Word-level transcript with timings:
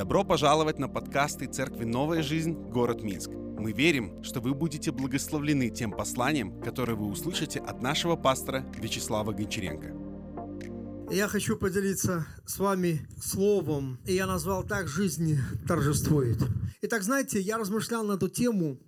Добро 0.00 0.24
пожаловать 0.24 0.78
на 0.78 0.88
подкасты 0.88 1.46
Церкви 1.46 1.84
«Новая 1.84 2.22
жизнь. 2.22 2.54
Город 2.54 3.02
Минск». 3.02 3.28
Мы 3.28 3.72
верим, 3.72 4.24
что 4.24 4.40
вы 4.40 4.54
будете 4.54 4.92
благословлены 4.92 5.68
тем 5.68 5.92
посланием, 5.92 6.58
которое 6.62 6.94
вы 6.94 7.06
услышите 7.06 7.60
от 7.60 7.82
нашего 7.82 8.16
пастора 8.16 8.64
Вячеслава 8.78 9.34
Гончаренко. 9.34 11.12
Я 11.14 11.28
хочу 11.28 11.54
поделиться 11.54 12.26
с 12.46 12.58
вами 12.58 13.06
словом, 13.22 13.98
и 14.06 14.14
я 14.14 14.26
назвал 14.26 14.64
так 14.64 14.88
«Жизнь 14.88 15.36
торжествует». 15.68 16.38
Итак, 16.80 17.02
знаете, 17.02 17.38
я 17.38 17.58
размышлял 17.58 18.02
на 18.02 18.12
эту 18.12 18.30
тему 18.30 18.80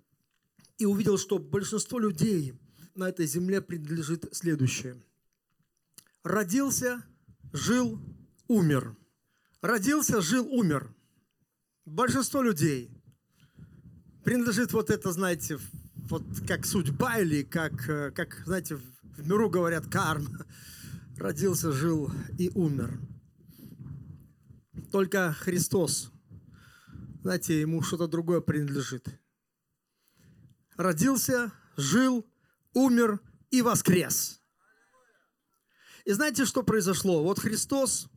и 0.79 0.87
увидел, 0.87 1.19
что 1.19 1.39
большинство 1.39 1.99
людей 1.99 2.55
на 2.95 3.11
этой 3.11 3.27
земле 3.27 3.61
принадлежит 3.61 4.35
следующее. 4.35 4.97
Родился, 6.25 7.05
жил, 7.53 8.01
умер. 8.49 8.97
Родился, 9.61 10.23
жил, 10.23 10.49
умер. 10.51 10.91
Большинство 11.85 12.43
людей 12.43 12.91
принадлежит 14.23 14.73
вот 14.73 14.91
это, 14.91 15.11
знаете, 15.11 15.59
вот 15.95 16.23
как 16.47 16.65
судьба 16.65 17.19
или 17.19 17.43
как, 17.43 17.89
э, 17.89 18.13
как 18.13 18.43
знаете, 18.45 18.77
в 18.77 19.27
миру 19.27 19.51
говорят 19.51 19.87
карма. 19.89 20.47
Родился, 21.17 21.73
жил 21.73 22.11
и 22.39 22.51
умер. 22.55 23.01
Только 24.93 25.33
Христос, 25.33 26.13
знаете, 27.23 27.61
ему 27.61 27.83
что-то 27.83 28.07
другое 28.07 28.41
принадлежит. 28.41 29.09
Родился, 30.77 31.53
жил, 31.77 32.25
умер 32.75 33.21
и 33.51 33.61
воскрес. 33.61 34.41
И 36.05 36.13
знаете, 36.13 36.45
что 36.45 36.63
произошло? 36.63 37.23
Вот 37.23 37.39
Христос, 37.39 38.09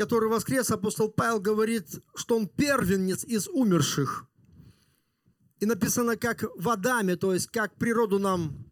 который 0.00 0.30
воскрес, 0.30 0.70
апостол 0.70 1.10
Павел 1.10 1.40
говорит, 1.40 2.02
что 2.14 2.34
он 2.34 2.48
первенец 2.48 3.22
из 3.22 3.48
умерших. 3.48 4.24
И 5.58 5.66
написано, 5.66 6.16
как 6.16 6.42
в 6.56 6.70
Адаме, 6.70 7.16
то 7.16 7.34
есть 7.34 7.48
как 7.48 7.76
природу 7.76 8.18
нам 8.18 8.64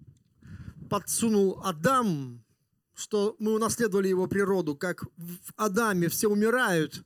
подсунул 0.89 1.61
Адам, 1.63 2.43
что 2.95 3.37
мы 3.41 3.55
унаследовали 3.55 4.09
его 4.09 4.27
природу, 4.27 4.75
как 4.75 5.03
в 5.19 5.53
Адаме 5.57 6.09
все 6.09 6.29
умирают, 6.29 7.05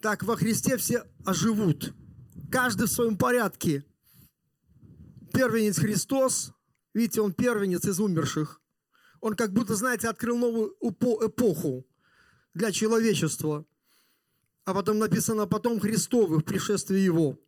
так 0.00 0.22
во 0.22 0.34
Христе 0.34 0.78
все 0.78 1.04
оживут. 1.26 1.92
Каждый 2.50 2.86
в 2.86 2.92
своем 2.92 3.18
порядке. 3.18 3.84
Первенец 5.34 5.76
Христос, 5.76 6.54
видите, 6.94 7.20
он 7.20 7.34
первенец 7.34 7.84
из 7.84 8.00
умерших. 8.00 8.62
Он 9.20 9.34
как 9.34 9.52
будто, 9.52 9.74
знаете, 9.74 10.08
открыл 10.08 10.38
новую 10.38 10.74
эпоху 10.80 11.86
для 12.54 12.72
человечества. 12.72 13.66
А 14.64 14.74
потом 14.74 14.98
написано 14.98 15.46
потом 15.46 15.80
Христовы 15.80 16.38
в 16.38 16.44
пришествии 16.44 16.98
Его. 16.98 17.38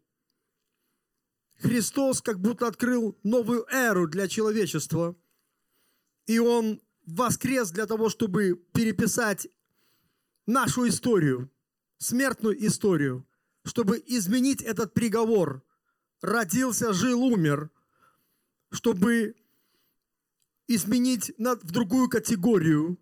Христос 1.59 2.21
как 2.21 2.41
будто 2.41 2.67
открыл 2.67 3.17
новую 3.23 3.67
эру 3.71 4.09
для 4.09 4.29
человечества. 4.29 5.17
И 6.27 6.39
Он 6.39 6.81
воскрес 7.07 7.71
для 7.71 7.87
того, 7.87 8.09
чтобы 8.09 8.57
переписать 8.73 9.49
нашу 10.47 10.89
историю, 10.89 11.51
смертную 11.99 12.67
историю, 12.67 13.27
чтобы 13.65 14.03
изменить 14.07 14.63
этот 14.63 14.95
приговор. 14.95 15.63
Родился, 16.21 16.93
жил, 16.93 17.23
умер, 17.23 17.71
чтобы 18.71 19.37
изменить 20.67 21.33
в 21.39 21.71
другую 21.71 22.09
категорию. 22.09 22.99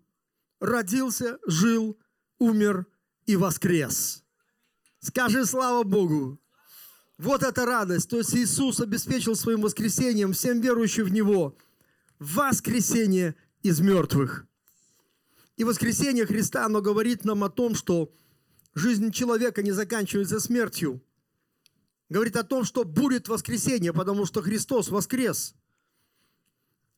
Родился, 0.63 1.41
жил, 1.45 1.99
умер 2.39 2.87
и 3.27 3.35
воскрес. 3.35 4.23
Скажи 5.01 5.45
слава 5.45 5.83
Богу. 5.83 6.41
Вот 7.19 7.43
эта 7.43 7.67
радость. 7.67 8.09
То 8.09 8.19
есть 8.19 8.33
Иисус 8.33 8.79
обеспечил 8.79 9.35
своим 9.35 9.63
воскресением 9.63 10.33
всем 10.33 10.61
верующим 10.61 11.07
в 11.07 11.11
Него 11.11 11.59
воскресение 12.21 13.35
из 13.65 13.81
мертвых. 13.81 14.47
И 15.57 15.65
воскресение 15.65 16.27
Христа, 16.27 16.67
оно 16.67 16.81
говорит 16.81 17.25
нам 17.25 17.43
о 17.43 17.51
том, 17.51 17.75
что 17.75 18.13
жизнь 18.73 19.11
человека 19.11 19.65
не 19.65 19.73
заканчивается 19.73 20.39
смертью. 20.39 21.03
Говорит 22.09 22.37
о 22.37 22.45
том, 22.45 22.63
что 22.63 22.85
будет 22.85 23.27
воскресение, 23.27 23.93
потому 23.93 24.27
что 24.27 24.43
Христос 24.43 24.91
воскрес– 24.91 25.57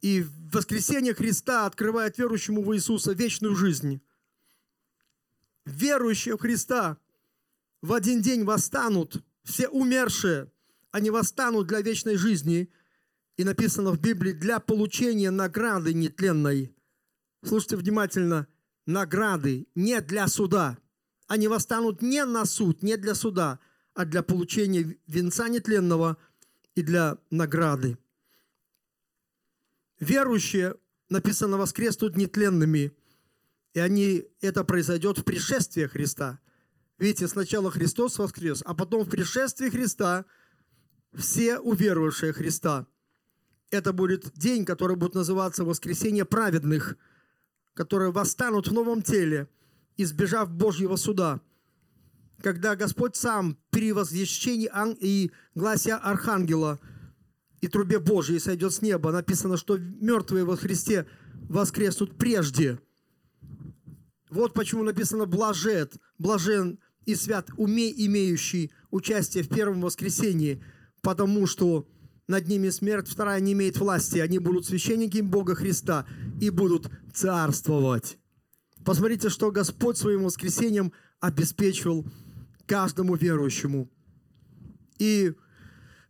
и 0.05 0.27
воскресение 0.53 1.15
Христа 1.15 1.65
открывает 1.65 2.19
верующему 2.19 2.63
в 2.63 2.77
Иисуса 2.77 3.13
вечную 3.15 3.57
жизнь. 3.57 4.03
Верующие 5.65 6.37
в 6.37 6.41
Христа 6.41 6.99
в 7.81 7.91
один 7.91 8.21
день 8.21 8.45
восстанут, 8.45 9.25
все 9.45 9.67
умершие, 9.67 10.53
они 10.91 11.09
восстанут 11.09 11.69
для 11.69 11.81
вечной 11.81 12.17
жизни. 12.17 12.71
И 13.39 13.45
написано 13.45 13.93
в 13.93 13.99
Библии, 13.99 14.33
для 14.33 14.61
получения 14.61 15.31
награды 15.31 15.95
нетленной. 15.95 16.77
Слушайте 17.43 17.77
внимательно, 17.77 18.47
награды 18.85 19.69
не 19.75 20.03
для 20.03 20.29
суда. 20.29 20.77
Они 21.29 21.49
восстанут 21.49 22.03
не 22.03 22.27
на 22.27 22.45
суд, 22.45 22.83
не 22.83 22.99
для 22.99 23.15
суда, 23.15 23.59
а 23.95 24.05
для 24.05 24.23
получения 24.23 24.99
венца 25.07 25.49
нетленного 25.49 26.19
и 26.75 26.83
для 26.83 27.17
награды. 27.31 27.97
Верующие, 30.05 30.75
написано, 31.09 31.57
воскреснут 31.57 32.15
нетленными, 32.17 32.93
и 33.73 33.81
они, 33.81 34.25
это 34.43 34.63
произойдет 34.63 35.19
в 35.19 35.25
пришествии 35.25 35.87
Христа. 35.87 36.41
Видите, 36.99 37.27
сначала 37.27 37.71
Христос 37.71 38.19
воскрес, 38.19 38.63
а 38.67 38.75
потом 38.75 39.05
в 39.05 39.09
пришествии 39.09 39.71
Христа 39.71 40.27
все 41.15 41.59
уверовавшие 41.59 42.35
Христа. 42.35 42.87
Это 43.71 43.95
будет 43.95 44.31
день, 44.39 44.67
который 44.67 44.97
будет 44.97 45.15
называться 45.15 45.65
воскресение 45.65 46.27
праведных, 46.27 46.97
которые 47.73 48.13
восстанут 48.13 48.69
в 48.69 48.73
новом 48.75 49.01
теле, 49.01 49.49
избежав 49.97 50.51
Божьего 50.51 50.97
суда. 50.97 51.41
Когда 52.43 52.77
Господь 52.77 53.17
сам 53.17 53.57
при 53.71 53.93
возвещении 53.93 54.71
и 55.01 55.31
гласе 55.55 55.95
Архангела– 55.95 56.79
и 57.65 57.69
трубе 57.69 57.99
Божией 57.99 58.41
сойдет 58.41 58.75
с 58.75 58.83
неба. 58.83 59.11
Написано, 59.11 59.57
что 59.57 59.79
мертвые 59.79 60.45
во 60.45 60.55
Христе 60.55 61.07
воскреснут 61.49 62.17
прежде. 62.19 62.79
Вот 64.29 64.53
почему 64.53 64.83
написано 64.83 65.25
«блажет», 65.25 65.95
«блажен 66.19 66.79
и 67.07 67.15
свят, 67.15 67.49
умей 67.57 67.95
имеющий 68.07 68.71
участие 68.91 69.45
в 69.45 69.49
первом 69.49 69.81
воскресении», 69.81 70.63
потому 71.01 71.47
что 71.47 71.89
над 72.29 72.49
ними 72.49 72.69
смерть 72.69 73.09
вторая 73.09 73.41
не 73.41 73.53
имеет 73.53 73.79
власти. 73.79 74.19
Они 74.19 74.39
будут 74.39 74.67
священники 74.67 75.23
Бога 75.23 75.55
Христа 75.55 76.07
и 76.43 76.51
будут 76.51 76.91
царствовать. 77.15 78.19
Посмотрите, 78.85 79.31
что 79.31 79.51
Господь 79.51 79.97
своим 79.97 80.25
воскресением 80.25 80.93
обеспечивал 81.21 82.07
каждому 82.67 83.15
верующему. 83.15 83.91
И 84.99 85.33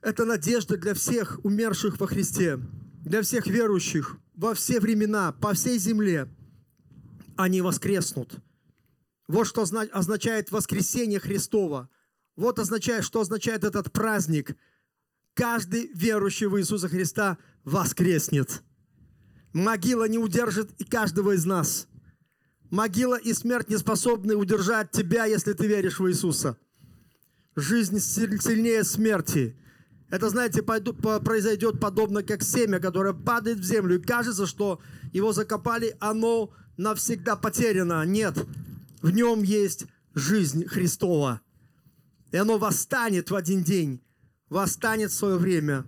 это 0.05 0.27
надежда 0.27 0.77
для 0.77 0.93
всех 0.93 1.41
умерших 1.45 1.99
во 1.99 2.07
Христе, 2.07 2.61
для 3.05 3.23
всех 3.23 3.47
верующих 3.47 4.19
во 4.35 4.55
все 4.55 4.79
времена, 4.79 5.33
по 5.33 5.55
всей 5.55 5.79
земле. 5.79 6.29
Они 7.37 7.63
воскреснут. 7.63 8.37
Вот 9.27 9.47
что 9.47 9.63
означает 9.63 10.53
воскресение 10.53 11.19
Христова. 11.19 11.89
Вот 12.37 12.59
означает, 12.59 13.05
что 13.05 13.21
означает 13.21 13.65
этот 13.65 13.93
праздник. 13.93 14.57
Каждый 15.33 15.91
верующий 15.95 16.47
в 16.47 16.59
Иисуса 16.59 16.89
Христа 16.89 17.39
воскреснет. 17.65 18.63
Могила 19.55 20.07
не 20.07 20.19
удержит 20.19 20.71
и 20.79 20.85
каждого 20.85 21.33
из 21.33 21.47
нас. 21.47 21.89
Могила 22.71 23.17
и 23.17 23.33
смерть 23.33 23.71
не 23.71 23.79
способны 23.79 24.37
удержать 24.37 24.91
тебя, 24.91 25.25
если 25.25 25.55
ты 25.55 25.67
веришь 25.67 25.99
в 25.99 26.09
Иисуса. 26.09 26.59
Жизнь 27.57 28.01
сильнее 28.01 28.85
смерти. 28.85 29.57
Это, 30.15 30.29
знаете, 30.29 30.63
произойдет 30.63 31.81
подобно 31.81 32.23
как 32.23 32.45
семя, 32.45 32.79
которое 32.79 33.15
падает 33.15 33.59
в 33.59 33.65
землю. 33.65 33.99
И 33.99 34.01
кажется, 34.01 34.47
что 34.47 34.81
его 35.13 35.33
закопали, 35.33 35.97
оно 35.99 36.53
навсегда 36.77 37.35
потеряно. 37.35 38.05
Нет, 38.05 38.39
в 39.03 39.11
нем 39.11 39.43
есть 39.43 39.87
жизнь 40.15 40.67
Христова. 40.67 41.41
И 42.31 42.37
оно 42.37 42.59
восстанет 42.59 43.33
в 43.33 43.35
один 43.35 43.65
день, 43.65 44.05
восстанет 44.51 45.11
в 45.11 45.17
свое 45.17 45.37
время. 45.37 45.85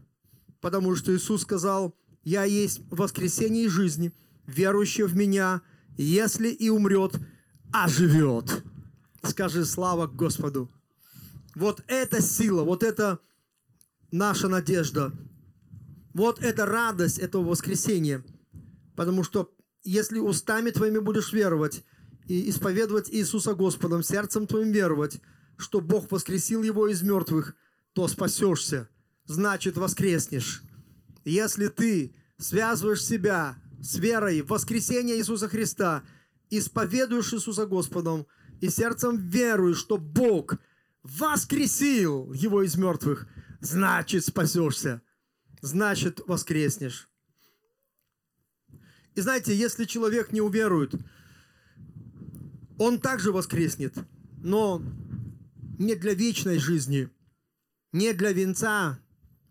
Потому 0.60 0.96
что 0.96 1.14
Иисус 1.14 1.42
сказал, 1.42 1.96
«Я 2.24 2.42
есть 2.42 2.80
воскресение 2.90 3.66
и 3.66 3.68
жизнь, 3.68 4.12
верующий 4.44 5.04
в 5.04 5.14
Меня, 5.14 5.62
если 5.96 6.48
и 6.48 6.68
умрет, 6.68 7.12
оживет». 7.72 8.64
Скажи 9.22 9.64
слава 9.64 10.08
Господу. 10.08 10.68
Вот 11.54 11.84
эта 11.86 12.20
сила, 12.20 12.64
вот 12.64 12.82
это 12.82 13.20
наша 14.16 14.48
надежда. 14.48 15.12
Вот 16.14 16.42
это 16.42 16.66
радость 16.66 17.18
этого 17.18 17.44
воскресения. 17.44 18.24
Потому 18.96 19.22
что 19.22 19.54
если 19.84 20.18
устами 20.18 20.70
твоими 20.70 20.98
будешь 20.98 21.32
веровать 21.32 21.84
и 22.26 22.50
исповедовать 22.50 23.10
Иисуса 23.10 23.54
Господом, 23.54 24.02
сердцем 24.02 24.46
твоим 24.46 24.72
веровать, 24.72 25.20
что 25.58 25.80
Бог 25.80 26.10
воскресил 26.10 26.62
его 26.62 26.88
из 26.88 27.02
мертвых, 27.02 27.54
то 27.92 28.08
спасешься, 28.08 28.88
значит 29.26 29.76
воскреснешь. 29.76 30.62
Если 31.24 31.68
ты 31.68 32.14
связываешь 32.38 33.04
себя 33.04 33.56
с 33.80 33.96
верой 33.96 34.42
в 34.42 34.48
воскресение 34.48 35.16
Иисуса 35.18 35.48
Христа, 35.48 36.02
исповедуешь 36.50 37.32
Иисуса 37.32 37.66
Господом 37.66 38.26
и 38.60 38.68
сердцем 38.68 39.16
веруешь, 39.16 39.78
что 39.78 39.98
Бог 39.98 40.56
воскресил 41.02 42.32
его 42.32 42.62
из 42.62 42.76
мертвых, 42.76 43.26
значит 43.60 44.24
спасешься, 44.24 45.02
значит 45.60 46.20
воскреснешь. 46.26 47.08
И 49.14 49.20
знаете, 49.20 49.56
если 49.56 49.84
человек 49.84 50.32
не 50.32 50.40
уверует, 50.40 50.94
он 52.78 53.00
также 53.00 53.32
воскреснет, 53.32 53.94
но 54.42 54.82
не 55.78 55.94
для 55.94 56.14
вечной 56.14 56.58
жизни, 56.58 57.08
не 57.92 58.12
для 58.12 58.32
венца 58.32 58.98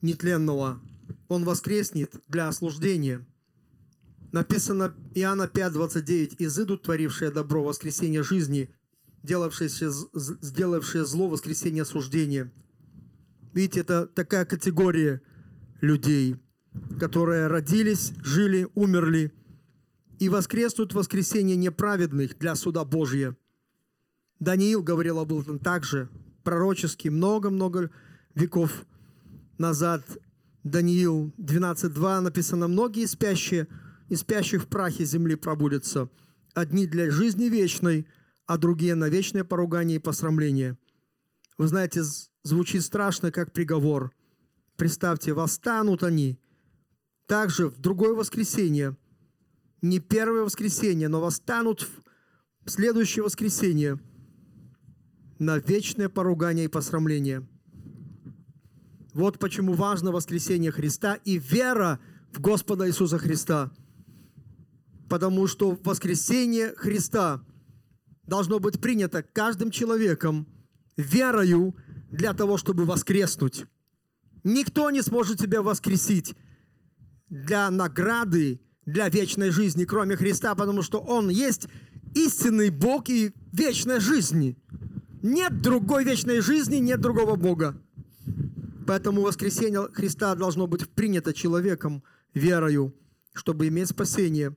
нетленного. 0.01 0.79
Он 1.27 1.43
воскреснет 1.43 2.13
для 2.27 2.47
осуждения. 2.47 3.25
Написано 4.31 4.93
Иоанна 5.15 5.47
5:29. 5.47 6.35
«Изыдут, 6.37 6.83
творившие 6.83 7.31
добро, 7.31 7.63
воскресение 7.63 8.21
жизни, 8.21 8.69
делавшие, 9.23 9.69
сделавшие 9.69 11.05
зло, 11.05 11.27
воскресение 11.27 11.81
осуждения». 11.81 12.51
Видите, 13.55 13.79
это 13.79 14.05
такая 14.05 14.45
категория 14.45 15.23
людей, 15.81 16.35
которые 16.99 17.47
родились, 17.47 18.13
жили, 18.21 18.67
умерли– 18.75 19.33
и 20.19 20.29
воскреснут 20.29 20.93
в 20.93 20.97
воскресенье 20.97 21.55
неправедных 21.55 22.37
для 22.37 22.55
суда 22.55 22.85
Божия. 22.85 23.35
Даниил 24.39 24.83
говорил 24.83 25.19
об 25.19 25.33
этом 25.33 25.59
также, 25.59 26.09
пророчески, 26.43 27.07
много-много 27.07 27.89
веков 28.33 28.85
назад. 29.57 30.03
Даниил 30.63 31.33
12.2 31.37 32.19
написано, 32.21 32.67
«Многие 32.67 33.05
спящие 33.05 33.67
и 34.09 34.15
спящих 34.15 34.63
в 34.63 34.67
прахе 34.67 35.05
земли 35.05 35.35
пробудятся, 35.35 36.09
одни 36.53 36.87
для 36.87 37.11
жизни 37.11 37.45
вечной, 37.45 38.07
а 38.45 38.57
другие 38.57 38.95
на 38.95 39.09
вечное 39.09 39.43
поругание 39.43 39.97
и 39.97 40.01
посрамление». 40.01 40.77
Вы 41.57 41.67
знаете, 41.67 42.01
звучит 42.45 42.83
страшно, 42.83 43.31
как 43.31 43.51
приговор. 43.51 44.13
Представьте, 44.77 45.33
восстанут 45.33 46.03
они. 46.03 46.39
Также 47.25 47.68
в 47.68 47.80
другое 47.80 48.13
воскресенье– 48.13 48.95
не 49.81 50.00
первое 50.00 50.44
воскресенье, 50.44 51.07
но 51.07 51.21
восстанут 51.21 51.88
в 52.65 52.69
следующее 52.69 53.24
воскресенье 53.24 54.00
на 55.38 55.57
вечное 55.57 56.09
поругание 56.09 56.65
и 56.65 56.69
посрамление. 56.69 57.47
Вот 59.13 59.38
почему 59.38 59.74
важно 59.74 60.12
воскресение 60.12 60.71
Христа 60.71 61.15
и 61.15 61.38
вера 61.38 62.00
в 62.31 62.41
Господа 62.41 62.88
Иисуса 62.88 63.18
Христа. 63.18 63.71
Потому 65.07 65.45
что 65.48 65.77
воскресение 65.83 66.74
Христа 66.75 67.45
должно 68.24 68.59
быть 68.59 68.81
принято 68.81 69.21
каждым 69.21 69.69
человеком 69.71 70.48
верою 70.98 71.75
для 72.15 72.33
того, 72.33 72.57
чтобы 72.57 72.85
воскреснуть. 72.85 73.65
Никто 74.44 74.89
не 74.91 75.01
сможет 75.01 75.39
тебя 75.39 75.62
воскресить 75.62 76.35
для 77.29 77.69
награды 77.69 78.59
для 78.85 79.09
вечной 79.09 79.50
жизни, 79.50 79.85
кроме 79.85 80.15
Христа, 80.15 80.53
потому 80.56 80.81
что 80.81 81.00
Он 81.00 81.29
есть 81.29 81.67
истинный 82.13 82.69
Бог 82.69 83.09
и 83.09 83.33
вечная 83.51 84.00
жизнь. 84.00 84.56
Нет 85.23 85.62
другой 85.62 86.03
вечной 86.03 86.41
жизни, 86.41 86.77
нет 86.77 87.01
другого 87.01 87.35
Бога. 87.35 87.81
Поэтому 88.85 89.21
воскресение 89.21 89.89
Христа 89.91 90.35
должно 90.35 90.67
быть 90.67 90.88
принято 90.88 91.33
человеком 91.33 92.03
верою, 92.35 92.94
чтобы 93.33 93.67
иметь 93.67 93.89
спасение, 93.89 94.56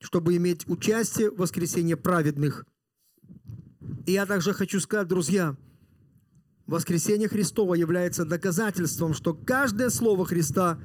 чтобы 0.00 0.36
иметь 0.36 0.68
участие 0.68 1.30
в 1.30 1.38
воскресении 1.38 1.94
праведных. 1.94 2.66
И 4.04 4.12
я 4.12 4.26
также 4.26 4.52
хочу 4.52 4.78
сказать, 4.80 5.08
друзья, 5.08 5.56
воскресение 6.72 7.28
Христова 7.28 7.74
является 7.74 8.24
доказательством, 8.24 9.14
что 9.14 9.34
каждое 9.34 9.90
слово 9.90 10.26
Христа 10.26 10.80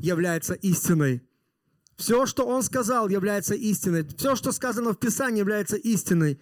является 0.00 0.54
истиной– 0.54 1.22
все, 2.02 2.26
что 2.26 2.46
Он 2.46 2.64
сказал, 2.64 3.08
является 3.08 3.54
истиной. 3.54 4.04
Все, 4.16 4.34
что 4.34 4.50
сказано 4.50 4.92
в 4.92 4.98
Писании, 4.98 5.38
является 5.38 5.76
истиной. 5.76 6.40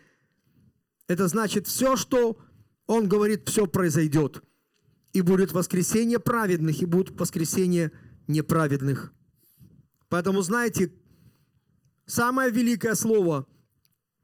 Это 1.06 1.29
значит, 1.29 1.67
все, 1.67 1.97
что 1.97 2.38
Он 2.87 3.08
говорит, 3.08 3.47
все 3.49 3.67
произойдет. 3.67 4.43
И 5.12 5.20
будет 5.20 5.53
воскресение 5.53 6.19
праведных, 6.19 6.81
и 6.81 6.87
будет 6.87 7.20
воскресение 7.20 7.93
неправедных. 8.26 9.12
Поэтому, 10.08 10.41
знаете, 10.41 10.93
самое 12.06 12.50
великое 12.50 12.94
слово 12.94 13.46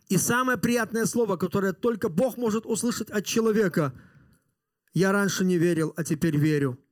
и 0.08 0.16
самое 0.16 0.56
приятное 0.56 1.06
слово, 1.06 1.36
которое 1.36 1.74
только 1.74 2.08
Бог 2.08 2.36
может 2.36 2.64
услышать 2.64 3.10
от 3.10 3.26
человека, 3.26 3.92
я 4.98 5.12
раньше 5.12 5.44
не 5.44 5.58
верил, 5.58 5.92
а 5.96 6.04
теперь 6.04 6.36
верю– 6.36 6.78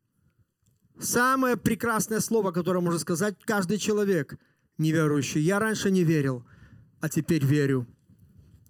Самое 0.99 1.57
прекрасное 1.57 2.21
слово, 2.21 2.53
которое 2.53 2.81
может 2.81 3.01
сказать 3.01 3.37
каждый 3.45 3.79
человек 3.79 4.39
неверующий. 4.79 5.41
Я 5.41 5.59
раньше 5.59 5.91
не 5.91 6.05
верил, 6.05 6.47
а 7.01 7.09
теперь 7.09 7.45
верю. 7.45 7.87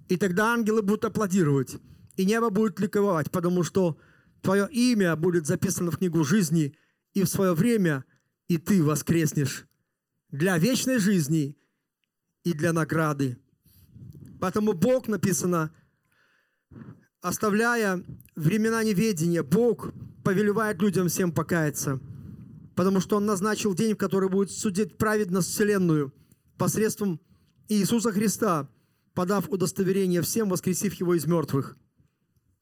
И 0.09 0.17
тогда 0.17 0.53
ангелы 0.53 0.83
будут 0.83 1.05
аплодировать, 1.05 1.77
и 2.17 2.25
небо 2.25 2.51
будет 2.51 2.81
ликовать, 2.81 3.31
потому 3.31 3.63
что 3.63 3.99
твое 4.43 4.69
имя 4.71 5.17
будет 5.17 5.47
записано 5.47 5.91
в 5.91 5.99
книгу 5.99 6.25
жизни, 6.25 6.77
и 7.13 7.23
в 7.23 7.29
свое 7.29 7.55
время 7.55 8.05
и 8.49 8.59
ты 8.59 8.83
воскреснешь 8.83 9.67
для 10.31 10.59
вечной 10.59 10.99
жизни 10.99 11.57
и 12.43 12.53
для 12.53 12.73
награды. 12.73 13.39
Поэтому 14.41 14.73
Бог 14.73 15.09
написано, 15.09 15.75
оставляя 17.25 18.05
времена 18.37 18.85
неведения, 18.85 19.43
Бог 19.43 19.93
повелевает 20.23 20.81
людям 20.81 21.09
всем 21.09 21.33
покаяться– 21.33 22.01
потому 22.75 23.01
что 23.01 23.17
Он 23.17 23.27
назначил 23.27 23.75
день, 23.75 23.95
в 23.95 23.99
который 23.99 24.29
будет 24.29 24.51
судить 24.51 24.99
праведность 24.99 25.49
Вселенную 25.49 26.13
посредством 26.59 27.21
Иисуса 27.69 28.13
Христа, 28.13 28.69
подав 29.15 29.49
удостоверение 29.49 30.23
всем, 30.23 30.49
воскресив 30.49 30.95
Его 30.95 31.15
из 31.15 31.27
мертвых. 31.27 31.77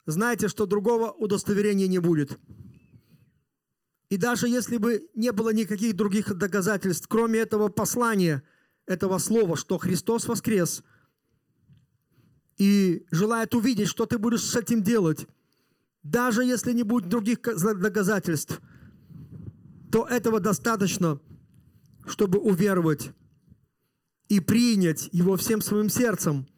Знаете, 0.07 0.49
что 0.49 0.67
другого 0.67 1.11
удостоверения 1.11 1.87
не 1.87 1.99
будет. 1.99 2.39
И 4.11 4.17
даже 4.17 4.49
если 4.49 4.77
бы 4.77 5.09
не 5.15 5.33
было 5.33 5.53
никаких 5.55 5.97
других 5.97 6.37
доказательств, 6.37 7.07
кроме 7.09 7.39
этого 7.39 7.69
послания, 7.69 8.43
этого 8.87 9.19
слова, 9.19 9.57
что 9.57 9.79
Христос 9.79 10.27
воскрес, 10.27 10.83
и 12.59 13.05
желает 13.11 13.55
увидеть, 13.55 13.89
что 13.89 14.07
ты 14.07 14.19
будешь 14.19 14.45
с 14.45 14.57
этим 14.57 14.83
делать, 14.83 15.27
даже 16.03 16.45
если 16.45 16.73
не 16.73 16.83
будет 16.83 17.09
других 17.09 17.41
доказательств– 17.41 18.61
то 19.93 20.07
этого 20.07 20.41
достаточно, 20.41 21.21
чтобы 22.07 22.39
уверовать 22.39 23.13
и 24.29 24.41
принять 24.41 25.11
Его 25.13 25.37
всем 25.37 25.61
своим 25.61 25.91
сердцем. 25.91 26.49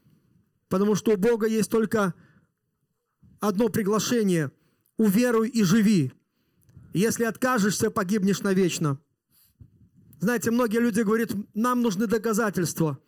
Потому 0.68 0.94
что 0.94 1.12
у 1.12 1.16
Бога 1.16 1.48
есть 1.48 1.68
только 1.68 2.14
одно 3.40 3.68
приглашение– 3.68 4.52
уверуй 4.96 5.48
и 5.48 5.64
живи. 5.64 6.12
Если 6.92 7.24
откажешься, 7.24 7.90
погибнешь 7.90 8.42
навечно. 8.42 9.00
Знаете, 10.20 10.52
многие 10.52 10.78
люди 10.78 11.00
говорят, 11.00 11.30
нам 11.52 11.82
нужны 11.82 12.06
доказательства. 12.06 13.00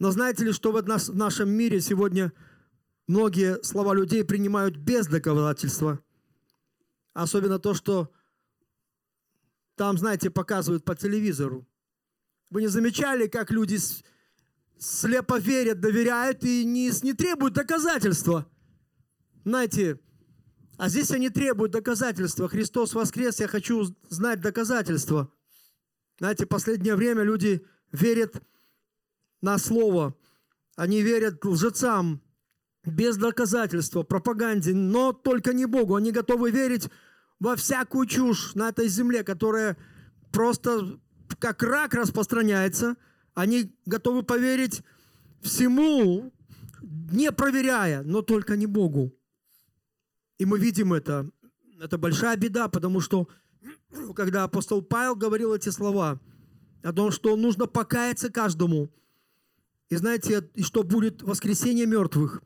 Но 0.00 0.10
знаете 0.10 0.46
ли, 0.46 0.52
что 0.52 0.72
в 0.72 1.14
нашем 1.14 1.50
мире 1.50 1.80
сегодня 1.82 2.32
многие 3.06 3.62
слова 3.62 3.92
людей 3.92 4.24
принимают 4.24 4.76
без 4.76 5.06
доказательства? 5.06 6.02
Особенно 7.12 7.58
то, 7.58 7.74
что 7.74 8.10
там, 9.76 9.98
знаете, 9.98 10.30
показывают 10.30 10.86
по 10.86 10.96
телевизору. 10.96 11.68
Вы 12.48 12.62
не 12.62 12.68
замечали, 12.68 13.26
как 13.26 13.50
люди 13.50 13.76
слепо 14.78 15.38
верят, 15.38 15.80
доверяют 15.80 16.44
и 16.44 16.64
не, 16.64 16.90
не 17.02 17.12
требуют 17.12 17.52
доказательства? 17.52 18.50
Знаете, 19.44 20.00
а 20.78 20.88
здесь 20.88 21.10
они 21.10 21.28
требуют 21.28 21.72
доказательства. 21.72 22.48
Христос 22.48 22.94
воскрес, 22.94 23.38
я 23.38 23.48
хочу 23.48 23.84
знать 24.08 24.40
доказательства. 24.40 25.30
Знаете, 26.18 26.46
последнее 26.46 26.96
время 26.96 27.22
люди 27.22 27.66
верят 27.92 28.42
на 29.42 29.58
слово. 29.58 30.14
Они 30.76 31.02
верят 31.02 31.44
лжецам 31.44 32.22
без 32.84 33.16
доказательства, 33.16 34.02
пропаганде, 34.02 34.74
но 34.74 35.12
только 35.12 35.52
не 35.52 35.66
Богу. 35.66 35.94
Они 35.94 36.12
готовы 36.12 36.50
верить 36.50 36.88
во 37.38 37.56
всякую 37.56 38.06
чушь 38.06 38.54
на 38.54 38.68
этой 38.68 38.88
земле, 38.88 39.22
которая 39.22 39.76
просто 40.32 40.98
как 41.38 41.62
рак 41.62 41.94
распространяется. 41.94 42.96
Они 43.34 43.74
готовы 43.86 44.22
поверить 44.22 44.82
всему, 45.42 46.32
не 46.82 47.32
проверяя, 47.32 48.02
но 48.02 48.22
только 48.22 48.56
не 48.56 48.66
Богу. 48.66 49.14
И 50.38 50.44
мы 50.44 50.58
видим 50.58 50.92
это. 50.92 51.30
Это 51.82 51.98
большая 51.98 52.36
беда, 52.36 52.68
потому 52.68 53.00
что 53.00 53.28
когда 54.14 54.44
апостол 54.44 54.82
Павел 54.82 55.16
говорил 55.16 55.54
эти 55.54 55.68
слова 55.70 56.20
о 56.82 56.92
том, 56.92 57.10
что 57.10 57.36
нужно 57.36 57.66
покаяться 57.66 58.30
каждому, 58.30 58.90
и 59.90 59.96
знаете, 59.96 60.48
и 60.54 60.62
что 60.62 60.82
будет 60.82 61.22
воскресение 61.22 61.84
мертвых, 61.86 62.42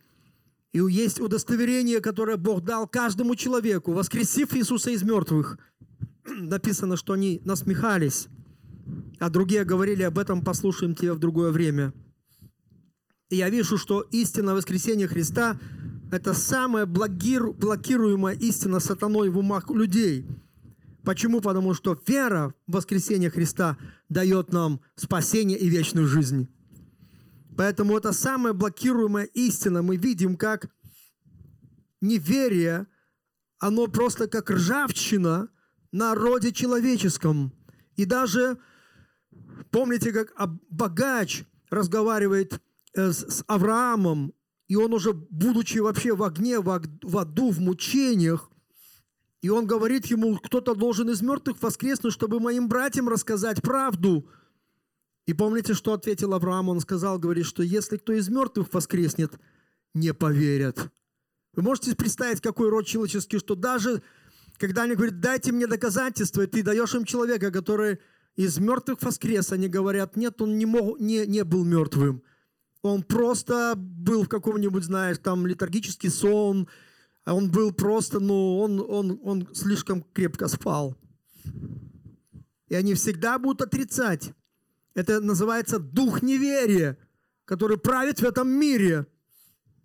и 0.73 0.79
есть 0.79 1.21
удостоверение, 1.21 2.01
которое 2.01 2.37
Бог 2.37 2.65
дал 2.65 2.89
каждому 2.89 3.37
человеку, 3.37 3.93
воскресив 3.93 4.57
Иисуса 4.57 4.91
из 4.91 5.05
мертвых. 5.05 5.59
Написано, 6.27 6.97
что 6.97 7.13
они 7.13 7.41
насмехались, 7.45 8.27
а 9.21 9.31
другие 9.31 9.65
говорили 9.65 10.03
об 10.03 10.19
этом, 10.19 10.43
послушаем 10.43 10.97
тебя 10.97 11.15
в 11.15 11.21
другое 11.21 11.53
время. 11.53 11.93
И 13.31 13.37
я 13.37 13.49
вижу, 13.51 13.79
что 13.79 14.01
истина 14.01 14.55
воскресения 14.55 15.07
Христа– 15.07 15.61
это 16.11 16.35
самая 16.35 16.87
блокируемая 16.87 18.35
истина 18.35 18.81
сатаной 18.81 19.29
в 19.29 19.39
умах 19.39 19.71
людей– 19.71 20.27
Почему? 21.05 21.43
Потому 21.43 21.75
что 21.75 21.99
вера 22.07 22.55
в 22.67 22.73
воскресение 22.73 23.31
Христа 23.31 23.77
дает 24.09 24.53
нам 24.53 24.81
спасение 24.97 25.59
и 25.59 25.69
вечную 25.69 26.07
жизнь. 26.07 26.49
Поэтому 27.57 27.97
это 27.97 28.13
самая 28.13 28.53
блокируемая 28.53 29.25
истина. 29.25 29.83
Мы 29.83 29.97
видим, 29.97 30.37
как 30.37 30.71
неверие, 32.01 32.87
оно 33.59 33.87
просто 33.87 34.29
как 34.29 34.51
ржавчина 34.51 35.49
на 35.93 36.15
роде 36.15 36.53
человеческом. 36.53 37.53
И 37.97 38.05
даже, 38.05 38.59
помните, 39.71 40.13
как 40.13 40.33
богач 40.69 41.45
разговаривает 41.71 42.61
э, 42.95 43.13
с 43.13 43.45
Авраамом, 43.47 44.35
и 44.67 44.77
он 44.77 44.93
уже, 44.93 45.13
будучи 45.13 45.79
вообще 45.79 46.15
в 46.15 46.23
огне, 46.23 46.59
в 46.61 46.71
аду, 47.19 47.51
в 47.51 47.61
мучениях, 47.61 48.51
и 49.45 49.51
он 49.51 49.67
говорит 49.67 50.07
ему, 50.07 50.39
кто-то 50.39 50.75
должен 50.75 51.11
из 51.11 51.21
мертвых 51.21 51.63
воскреснуть, 51.63 52.15
чтобы 52.15 52.41
моим 52.41 52.67
братьям 52.67 53.11
рассказать 53.11 53.61
правду. 53.61 54.27
И 55.27 55.33
помните, 55.33 55.75
что 55.75 55.95
ответил 55.95 56.35
Авраам? 56.35 56.69
Он 56.69 56.81
сказал, 56.81 57.19
говорит, 57.19 57.47
что 57.47 57.63
если 57.63 57.97
кто 57.97 58.13
из 58.13 58.29
мертвых 58.29 58.73
воскреснет, 58.73 59.33
не 59.95 60.13
поверят. 60.13 60.91
Вы 61.55 61.63
можете 61.63 61.95
представить, 61.95 62.41
какой 62.41 62.69
род 62.69 62.87
человеческий, 62.87 63.39
что 63.39 63.55
даже 63.55 64.03
когда 64.59 64.83
они 64.83 64.95
говорят, 64.95 65.21
дайте 65.21 65.53
мне 65.53 65.67
доказательства, 65.67 66.43
и 66.43 66.47
ты 66.47 66.63
даешь 66.63 66.95
им 66.95 67.05
человека, 67.05 67.51
который 67.51 67.99
из 68.37 68.59
мертвых 68.59 69.03
воскрес, 69.03 69.53
они 69.53 69.69
говорят, 69.69 70.17
нет, 70.17 70.41
он 70.43 70.59
не, 70.59 70.67
мог, 70.67 71.01
не, 71.01 71.27
не 71.27 71.45
был 71.45 71.65
мертвым. 71.65 72.23
Он 72.83 73.03
просто 73.03 73.75
был 73.77 74.25
в 74.25 74.29
каком-нибудь, 74.29 74.85
знаешь, 74.85 75.19
там 75.19 75.47
летаргический 75.47 76.11
сон, 76.11 76.69
а 77.25 77.35
он 77.35 77.51
был 77.51 77.73
просто, 77.73 78.21
ну, 78.21 78.59
он, 78.59 78.81
он, 78.81 79.19
он 79.23 79.49
слишком 79.55 80.03
крепко 80.13 80.49
спал. 80.49 80.97
И 82.69 82.75
они 82.75 82.95
всегда 82.95 83.39
будут 83.39 83.63
отрицать. 83.63 84.33
Это 84.95 85.21
называется 85.21 85.79
дух 85.79 86.23
неверия, 86.23 86.99
который 87.45 87.79
правит 87.79 88.21
в 88.21 88.25
этом 88.25 88.49
мире. 88.49 89.07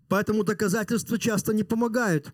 Поэтому 0.08 0.44
доказательства 0.44 1.18
часто 1.18 1.54
не 1.54 1.64
помогают. 1.64 2.34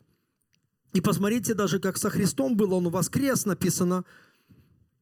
И 0.94 1.02
посмотрите 1.02 1.54
даже, 1.54 1.80
как 1.80 1.98
со 1.98 2.10
Христом 2.10 2.56
было, 2.56 2.76
он 2.76 2.90
воскрес, 2.90 3.46
написано, 3.46 4.06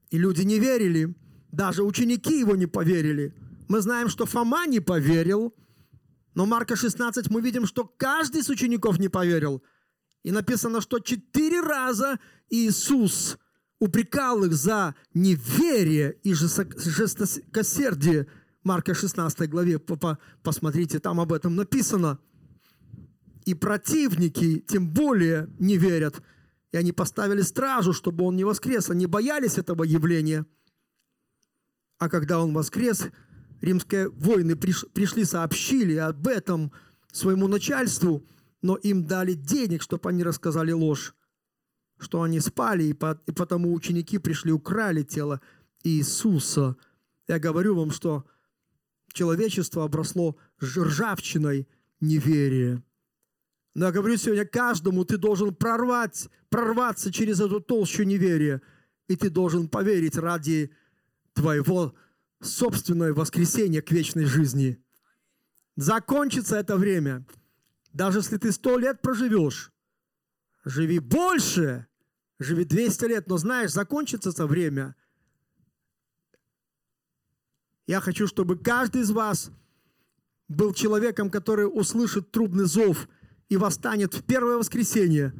и 0.09 0.17
люди 0.17 0.41
не 0.41 0.59
верили. 0.59 1.15
Даже 1.51 1.83
ученики 1.83 2.39
его 2.39 2.55
не 2.55 2.65
поверили. 2.65 3.35
Мы 3.67 3.81
знаем, 3.81 4.09
что 4.09 4.25
Фома 4.25 4.65
не 4.65 4.79
поверил, 4.79 5.53
но 6.33 6.45
Марка 6.45 6.75
16 6.75 7.29
мы 7.29 7.41
видим, 7.41 7.67
что 7.67 7.85
каждый 7.85 8.41
из 8.41 8.49
учеников 8.49 8.99
не 8.99 9.09
поверил– 9.09 9.63
и 10.23 10.31
написано, 10.31 10.81
что 10.81 10.99
четыре 10.99 11.59
раза 11.59 12.19
Иисус 12.49 13.37
упрекал 13.83 14.43
их 14.45 14.53
за 14.53 14.95
неверие 15.13 16.17
и 16.23 16.33
жестокосердие. 16.33 18.27
Марка 18.63 18.93
16 18.93 19.49
главе, 19.49 19.79
посмотрите, 20.41 20.99
там 20.99 21.19
об 21.19 21.33
этом 21.33 21.55
написано. 21.55 22.17
И 23.45 23.53
противники 23.53 24.59
тем 24.59 24.89
более 24.89 25.49
не 25.59 25.77
верят. 25.77 26.21
И 26.71 26.77
они 26.77 26.93
поставили 26.93 27.41
стражу, 27.41 27.91
чтобы 27.91 28.23
он 28.23 28.37
не 28.37 28.45
воскрес. 28.45 28.89
Они 28.89 29.05
боялись 29.05 29.57
этого 29.57 29.83
явления. 29.83 30.45
А 31.99 32.07
когда 32.07 32.39
он 32.41 32.53
воскрес, 32.53 33.07
римские 33.59 34.09
воины 34.09 34.55
пришли, 34.55 35.25
сообщили 35.25 35.95
об 35.95 36.27
этом 36.27 36.71
своему 37.11 37.47
начальству– 37.47 38.25
но 38.63 38.77
им 38.77 39.05
дали 39.05 39.33
денег, 39.33 39.83
чтобы 39.83 40.09
они 40.09 40.23
рассказали 40.23 40.71
ложь, 40.71 41.13
что 41.99 42.21
они 42.21 42.39
спали, 42.39 42.83
и, 42.83 42.93
по, 42.93 43.19
и 43.25 43.31
потому 43.31 43.73
ученики 43.73 44.17
пришли, 44.17 44.51
украли 44.51 45.03
тело 45.03 45.41
Иисуса. 45.83 46.75
Я 47.27 47.39
говорю 47.39 47.75
вам, 47.75 47.91
что 47.91 48.25
человечество 49.13 49.83
обросло 49.83 50.37
ржавчиной 50.61 51.67
неверия. 51.99 52.83
Но 53.75 53.85
я 53.85 53.91
говорю 53.91 54.17
сегодня 54.17 54.45
каждому, 54.45 55.05
ты 55.05 55.17
должен 55.17 55.55
прорвать, 55.55 56.29
прорваться 56.49 57.11
через 57.11 57.39
эту 57.39 57.59
толщу 57.59 58.03
неверия, 58.03 58.61
и 59.07 59.15
ты 59.15 59.29
должен 59.29 59.67
поверить 59.67 60.17
ради 60.17 60.71
твоего 61.33 61.95
собственного 62.41 63.13
воскресения 63.13 63.81
к 63.81 63.91
вечной 63.91 64.25
жизни. 64.25 64.83
Закончится 65.75 66.57
это 66.57 66.77
время– 66.77 67.25
даже 67.93 68.19
если 68.19 68.37
ты 68.37 68.51
сто 68.51 68.77
лет 68.77 69.01
проживешь, 69.01 69.71
живи 70.65 70.99
больше, 70.99 71.87
живи 72.39 72.65
200 72.65 73.05
лет, 73.05 73.27
но 73.27 73.37
знаешь, 73.37 73.71
закончится 73.71 74.29
это 74.29 74.47
время. 74.47 74.95
Я 77.85 77.99
хочу, 77.99 78.27
чтобы 78.27 78.57
каждый 78.57 79.01
из 79.01 79.11
вас 79.11 79.51
был 80.47 80.73
человеком, 80.73 81.29
который 81.29 81.63
услышит 81.65 82.31
трубный 82.31 82.65
зов 82.65 83.07
и 83.49 83.57
восстанет 83.57 84.13
в 84.13 84.23
первое 84.23 84.57
воскресенье 84.57 85.33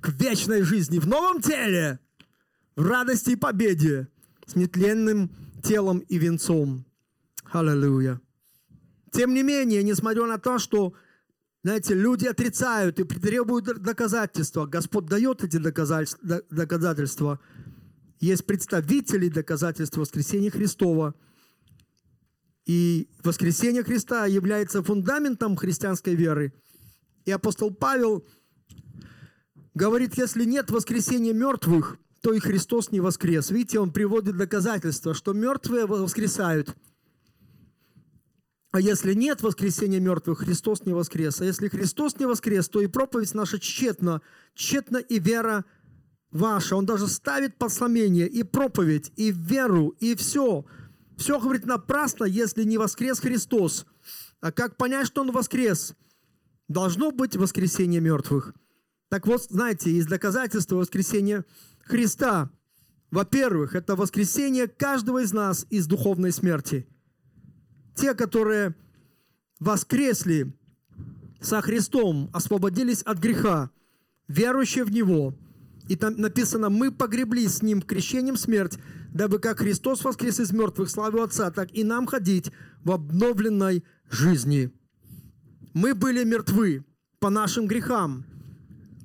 к 0.00 0.10
вечной 0.10 0.62
жизни 0.62 0.98
в 0.98 1.06
новом 1.06 1.40
теле, 1.40 1.98
в 2.76 2.86
радости 2.86 3.30
и 3.30 3.36
победе, 3.36 4.08
с 4.46 4.54
нетленным 4.54 5.30
телом 5.62 5.98
и 5.98 6.18
венцом. 6.18 6.84
Аллилуйя. 7.50 8.20
Тем 9.10 9.34
не 9.34 9.42
менее, 9.42 9.82
несмотря 9.82 10.26
на 10.26 10.38
то, 10.38 10.58
что 10.58 10.94
знаете, 11.66 11.94
люди 11.94 12.26
отрицают 12.26 13.00
и 13.00 13.02
требуют 13.02 13.82
доказательства. 13.82 14.66
Господь 14.66 15.06
дает 15.06 15.42
эти 15.42 15.56
доказательства. 15.56 17.40
Есть 18.20 18.46
представители 18.46 19.28
доказательства 19.28 20.02
воскресения 20.02 20.52
Христова. 20.52 21.16
И 22.66 23.08
воскресение 23.24 23.82
Христа 23.82 24.26
является 24.26 24.80
фундаментом 24.80 25.56
христианской 25.56 26.14
веры. 26.14 26.52
И 27.24 27.32
апостол 27.32 27.74
Павел 27.74 28.24
говорит, 29.74 30.16
если 30.16 30.44
нет 30.44 30.70
воскресения 30.70 31.32
мертвых, 31.32 31.98
то 32.20 32.32
и 32.32 32.38
Христос 32.38 32.92
не 32.92 33.00
воскрес. 33.00 33.50
Видите, 33.50 33.80
он 33.80 33.90
приводит 33.90 34.36
доказательства, 34.36 35.14
что 35.14 35.32
мертвые 35.32 35.86
воскресают– 35.86 36.76
а 38.76 38.80
если 38.80 39.14
нет 39.14 39.40
воскресения 39.40 40.00
мертвых, 40.00 40.40
Христос 40.40 40.84
не 40.84 40.92
воскрес. 40.92 41.40
А 41.40 41.46
если 41.46 41.68
Христос 41.68 42.18
не 42.18 42.26
воскрес, 42.26 42.68
то 42.68 42.82
и 42.82 42.86
проповедь 42.86 43.32
наша 43.32 43.58
тщетна, 43.58 44.20
тщетна 44.54 44.98
и 44.98 45.18
вера 45.18 45.64
ваша. 46.30 46.76
Он 46.76 46.84
даже 46.84 47.08
ставит 47.08 47.56
посламение 47.56 48.28
и 48.28 48.42
проповедь, 48.42 49.12
и 49.16 49.32
веру, 49.32 49.94
и 49.98 50.14
все. 50.14 50.66
Все, 51.16 51.40
говорит, 51.40 51.64
напрасно, 51.64 52.24
если 52.24 52.64
не 52.64 52.76
воскрес 52.76 53.18
Христос. 53.18 53.86
А 54.42 54.52
как 54.52 54.76
понять, 54.76 55.06
что 55.06 55.22
Он 55.22 55.32
воскрес? 55.32 55.94
Должно 56.68 57.12
быть 57.12 57.34
воскресение 57.34 58.02
мертвых. 58.02 58.52
Так 59.08 59.26
вот, 59.26 59.44
знаете, 59.44 59.90
из 59.90 60.06
доказательства 60.06 60.76
воскресения 60.76 61.46
Христа, 61.82 62.50
во-первых, 63.10 63.74
это 63.74 63.96
воскресение 63.96 64.68
каждого 64.68 65.22
из 65.22 65.32
нас 65.32 65.66
из 65.70 65.86
духовной 65.86 66.30
смерти– 66.30 66.86
те, 67.96 68.14
которые 68.14 68.74
воскресли 69.58 70.52
со 71.40 71.60
Христом, 71.62 72.30
освободились 72.32 73.02
от 73.02 73.18
греха, 73.18 73.70
верующие 74.28 74.84
в 74.84 74.92
Него. 74.92 75.34
И 75.88 75.96
там 75.96 76.16
написано, 76.16 76.68
мы 76.68 76.92
погребли 76.92 77.46
с 77.48 77.62
Ним 77.62 77.80
крещением 77.80 78.36
смерть, 78.36 78.78
дабы 79.12 79.38
как 79.38 79.58
Христос 79.58 80.04
воскрес 80.04 80.40
из 80.40 80.52
мертвых 80.52 80.90
славу 80.90 81.22
Отца, 81.22 81.50
так 81.50 81.72
и 81.72 81.84
нам 81.84 82.06
ходить 82.06 82.52
в 82.84 82.92
обновленной 82.92 83.84
жизни. 84.10 84.70
Мы 85.72 85.94
были 85.94 86.24
мертвы 86.24 86.84
по 87.18 87.30
нашим 87.30 87.66
грехам. 87.66 88.24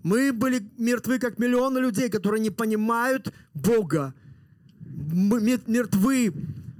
Мы 0.04 0.34
были 0.34 0.68
мертвы, 0.78 1.20
как 1.20 1.38
миллионы 1.38 1.80
людей, 1.80 2.10
которые 2.10 2.42
не 2.42 2.50
понимают 2.50 3.32
Бога. 3.54 4.14
Мы 4.80 5.60
мертвы 5.68 6.34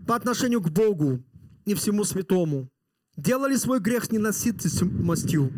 по 0.08 0.16
отношению 0.16 0.62
к 0.62 0.70
Богу 0.70 1.24
и 1.66 1.74
всему 1.74 2.04
святому, 2.04 2.70
делали 3.18 3.56
свой 3.56 3.80
грех 3.80 4.06
с 4.06 4.12
ненасытностью. 4.12 5.52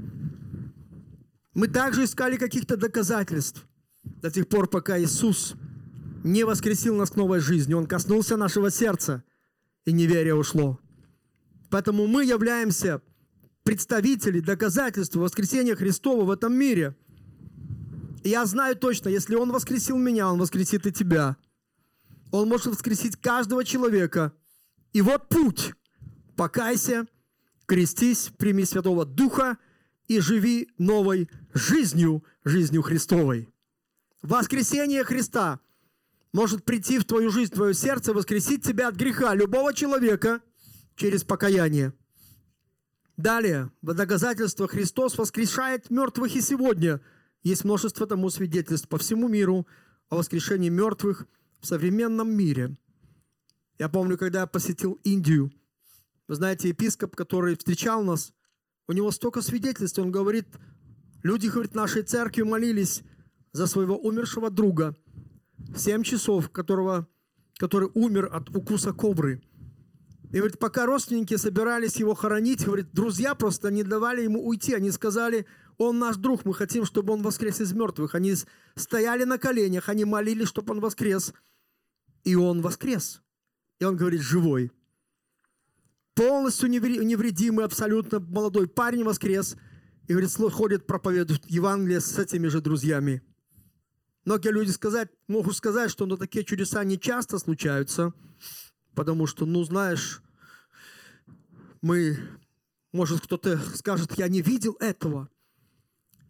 Мы 1.54 1.68
также 1.68 2.04
искали 2.06 2.38
каких-то 2.38 2.78
доказательств 2.78 3.66
до 4.04 4.32
тех 4.32 4.48
пор, 4.48 4.68
пока 4.68 5.00
Иисус 5.00 5.56
не 6.24 6.44
воскресил 6.46 6.96
нас 6.96 7.12
к 7.12 7.16
новой 7.16 7.40
жизни. 7.40 7.74
Он 7.74 7.86
коснулся 7.86 8.38
нашего 8.38 8.72
сердца, 8.72 9.24
и 9.86 9.92
неверие 9.92 10.36
ушло. 10.36 10.80
Поэтому 11.70 12.08
мы 12.08 12.26
являемся 12.26 13.02
представителями 13.64 14.40
доказательств 14.40 15.16
воскресения 15.16 15.76
Христова 15.76 16.26
в 16.26 16.32
этом 16.32 16.54
мире. 16.54 16.96
И 18.24 18.30
я 18.30 18.46
знаю 18.46 18.76
точно, 18.76 19.10
если 19.10 19.36
Он 19.36 19.52
воскресил 19.52 19.98
меня, 19.98 20.32
Он 20.32 20.40
воскресит 20.40 20.86
и 20.88 20.92
тебя. 20.92 21.38
Он 22.32 22.48
может 22.48 22.68
воскресить 22.68 23.18
каждого 23.18 23.64
человека. 23.64 24.34
И 24.94 25.02
вот 25.02 25.30
путь. 25.30 25.74
Покайся, 26.36 27.08
крестись, 27.66 28.32
прими 28.38 28.66
Святого 28.66 29.06
Духа 29.06 29.58
и 30.08 30.20
живи 30.20 30.70
новой 30.78 31.30
жизнью, 31.54 32.24
жизнью 32.44 32.82
Христовой. 32.82 33.50
Воскресение 34.22 35.04
Христа 35.04 35.60
может 36.32 36.66
прийти 36.66 36.98
в 36.98 37.06
твою 37.06 37.30
жизнь, 37.30 37.52
в 37.52 37.56
твое 37.56 37.74
сердце, 37.74 38.14
воскресить 38.14 38.64
тебя 38.64 38.88
от 38.88 38.96
греха 38.96 39.36
любого 39.36 39.74
человека 39.74 40.42
через 40.96 41.24
покаяние. 41.24 41.94
Далее, 43.16 43.72
в 43.82 43.94
доказательство 43.94 44.68
Христос 44.68 45.18
воскрешает 45.18 45.92
мертвых 45.92 46.36
и 46.36 46.42
сегодня. 46.42 47.00
Есть 47.44 47.64
множество 47.64 48.08
тому 48.08 48.30
свидетельств 48.30 48.88
по 48.88 48.98
всему 48.98 49.28
миру 49.28 49.68
о 50.10 50.16
воскрешении 50.16 50.70
мертвых 50.70 51.28
в 51.60 51.68
современном 51.68 52.32
мире. 52.36 52.76
Я 53.78 53.90
помню, 53.90 54.18
когда 54.18 54.42
я 54.42 54.48
посетил 54.48 55.00
Индию, 55.04 55.52
вы 56.28 56.36
знаете, 56.36 56.70
епископ, 56.70 57.16
который 57.16 57.58
встречал 57.58 58.04
нас, 58.04 58.34
у 58.88 58.94
него 58.94 59.12
столько 59.12 59.42
свидетельств, 59.42 60.00
он 60.00 60.12
говорит, 60.12 60.48
люди, 61.24 61.48
говорит, 61.48 61.76
нашей 61.76 62.04
церкви 62.04 62.44
молились 62.44 63.04
за 63.52 63.68
своего 63.68 63.98
умершего 63.98 64.50
друга, 64.50 64.96
семь 65.76 66.04
часов, 66.04 66.50
которого, 66.50 67.08
который 67.58 67.90
умер 67.94 68.30
от 68.32 68.50
укуса 68.56 68.94
кобры. 68.94 69.42
И 70.32 70.38
говорит, 70.38 70.58
пока 70.58 70.88
родственники 70.88 71.36
собирались 71.36 71.98
его 71.98 72.16
хоронить, 72.16 72.66
говорит, 72.66 72.92
друзья 72.92 73.36
просто 73.36 73.70
не 73.70 73.84
давали 73.84 74.24
ему 74.24 74.44
уйти. 74.44 74.74
Они 74.74 74.90
сказали, 74.90 75.46
он 75.78 76.00
наш 76.00 76.18
друг, 76.18 76.44
мы 76.44 76.56
хотим, 76.56 76.86
чтобы 76.86 77.14
он 77.14 77.22
воскрес 77.22 77.62
из 77.62 77.72
мертвых. 77.74 78.16
Они 78.16 78.34
стояли 78.76 79.26
на 79.26 79.38
коленях, 79.38 79.90
они 79.90 80.06
молились, 80.06 80.48
чтобы 80.48 80.74
он 80.74 80.80
воскрес. 80.80 81.36
И 82.24 82.34
он 82.34 82.62
воскрес. 82.62 83.22
И 83.80 83.84
он 83.84 83.96
говорит, 83.96 84.22
живой. 84.22 84.72
Полностью 86.16 86.70
невредимый, 86.70 87.66
абсолютно 87.66 88.20
молодой 88.20 88.68
парень 88.68 89.04
воскрес. 89.04 89.56
И 90.08 90.14
говорит, 90.14 90.32
ходит, 90.54 90.86
проповедует 90.86 91.50
Евангелие 91.50 92.02
с 92.02 92.20
этими 92.20 92.48
же 92.48 92.62
друзьями. 92.62 93.24
Многие 94.26 94.50
люди 94.50 94.70
сказать, 94.72 95.10
могут 95.28 95.56
сказать, 95.56 95.90
что 95.90 96.06
ну, 96.06 96.18
такие 96.18 96.46
чудеса 96.46 96.84
не 96.84 97.00
часто 97.00 97.40
случаются, 97.40 98.14
потому 98.96 99.28
что, 99.28 99.46
ну, 99.46 99.64
знаешь, 99.64 100.22
мы, 101.82 102.18
может, 102.92 103.22
кто-то 103.22 103.58
скажет, 103.76 104.18
я 104.18 104.28
не 104.28 104.42
видел 104.42 104.78
этого. 104.80 105.30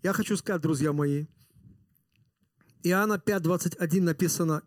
Я 0.01 0.13
хочу 0.13 0.37
сказать, 0.37 0.61
друзья 0.61 0.93
мои, 0.93 1.27
Иоанна 2.83 3.21
5.21 3.23 4.01
написано, 4.01 4.63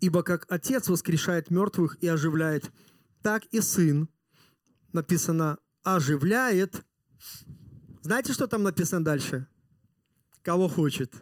«Ибо 0.00 0.22
как 0.22 0.46
Отец 0.50 0.88
воскрешает 0.88 1.50
мертвых 1.50 1.98
и 2.02 2.08
оживляет, 2.08 2.70
так 3.26 3.44
и 3.46 3.60
Сын, 3.60 4.08
написано, 4.92 5.58
оживляет». 5.82 6.86
Знаете, 8.02 8.32
что 8.32 8.46
там 8.46 8.62
написано 8.62 9.04
дальше? 9.04 9.48
Кого 10.42 10.68
хочет 10.68 11.12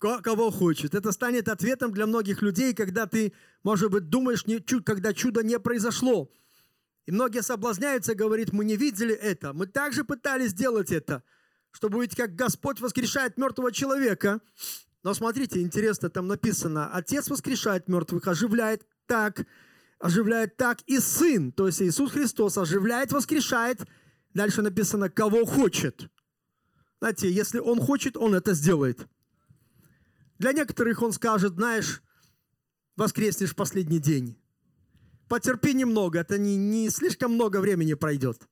кого 0.00 0.50
хочет. 0.50 0.96
Это 0.96 1.12
станет 1.12 1.48
ответом 1.48 1.92
для 1.92 2.06
многих 2.06 2.42
людей, 2.42 2.74
когда 2.74 3.06
ты, 3.06 3.32
может 3.62 3.92
быть, 3.92 4.08
думаешь, 4.08 4.44
когда 4.84 5.12
чудо 5.12 5.44
не 5.44 5.60
произошло. 5.60 6.28
И 7.06 7.12
многие 7.12 7.42
соблазняются, 7.42 8.16
говорит, 8.16 8.52
мы 8.52 8.64
не 8.64 8.76
видели 8.76 9.14
это. 9.14 9.52
Мы 9.52 9.68
также 9.68 10.02
пытались 10.02 10.50
сделать 10.50 10.90
это, 10.90 11.22
чтобы 11.70 11.98
увидеть, 11.98 12.16
как 12.16 12.34
Господь 12.34 12.80
воскрешает 12.80 13.38
мертвого 13.38 13.70
человека. 13.70 14.40
Но 15.04 15.14
смотрите, 15.14 15.60
интересно, 15.60 16.10
там 16.10 16.26
написано, 16.26 16.90
Отец 16.92 17.30
воскрешает 17.30 17.86
мертвых, 17.86 18.26
оживляет 18.26 18.84
так, 19.06 19.46
оживляет 20.02 20.56
так 20.56 20.82
и 20.86 20.98
Сын, 20.98 21.52
то 21.52 21.68
есть 21.68 21.80
Иисус 21.80 22.10
Христос 22.10 22.58
оживляет, 22.58 23.12
воскрешает. 23.12 23.86
Дальше 24.34 24.60
написано, 24.60 25.08
кого 25.08 25.44
хочет. 25.46 26.10
Знаете, 26.98 27.30
если 27.30 27.60
Он 27.60 27.80
хочет, 27.80 28.16
Он 28.16 28.34
это 28.34 28.52
сделает. 28.52 29.06
Для 30.38 30.52
некоторых 30.52 31.02
он 31.02 31.12
скажет, 31.12 31.54
знаешь, 31.54 32.02
воскреснешь 32.96 33.52
в 33.52 33.54
последний 33.54 34.00
день. 34.00 34.36
Потерпи 35.28 35.72
немного, 35.72 36.18
это 36.18 36.36
не, 36.36 36.56
не 36.56 36.90
слишком 36.90 37.34
много 37.34 37.60
времени 37.60 37.94
пройдет. 37.94 38.48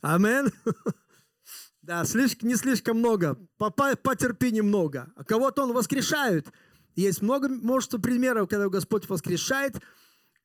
Амен. 0.00 0.50
Да, 1.82 2.04
слишком, 2.04 2.48
не 2.48 2.56
слишком 2.56 2.98
много. 2.98 3.38
Потерпи 3.58 4.50
немного. 4.50 5.12
А 5.14 5.22
кого-то 5.22 5.62
он 5.62 5.72
воскрешает. 5.72 6.48
Есть 6.96 7.22
много, 7.22 7.48
множество 7.48 7.98
примеров, 7.98 8.48
когда 8.48 8.68
Господь 8.68 9.08
воскрешает 9.08 9.80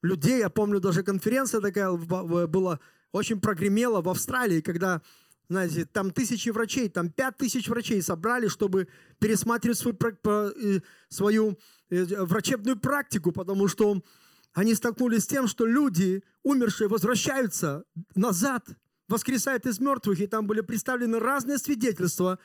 людей. 0.01 0.39
Я 0.39 0.49
помню, 0.49 0.79
даже 0.79 1.03
конференция 1.03 1.61
такая 1.61 1.91
была, 1.91 2.79
очень 3.11 3.39
прогремела 3.39 4.01
в 4.01 4.09
Австралии, 4.09 4.61
когда 4.61 5.01
знаете, 5.49 5.83
там 5.83 6.11
тысячи 6.11 6.49
врачей, 6.49 6.87
там 6.87 7.09
пять 7.09 7.35
тысяч 7.35 7.67
врачей 7.67 8.01
собрали, 8.01 8.47
чтобы 8.47 8.87
пересматривать 9.19 9.83
э, 10.23 10.79
свою 11.09 11.59
э, 11.89 12.05
врачебную 12.23 12.79
практику, 12.79 13.33
потому 13.33 13.67
что 13.67 14.01
они 14.53 14.73
столкнулись 14.75 15.23
с 15.23 15.27
тем, 15.27 15.47
что 15.47 15.65
люди, 15.65 16.23
умершие, 16.43 16.87
возвращаются 16.87 17.83
назад, 18.15 18.65
воскресают 19.09 19.65
из 19.65 19.79
мертвых, 19.79 20.21
и 20.21 20.27
там 20.27 20.47
были 20.47 20.61
представлены 20.61 21.19
разные 21.19 21.57
свидетельства. 21.57 22.39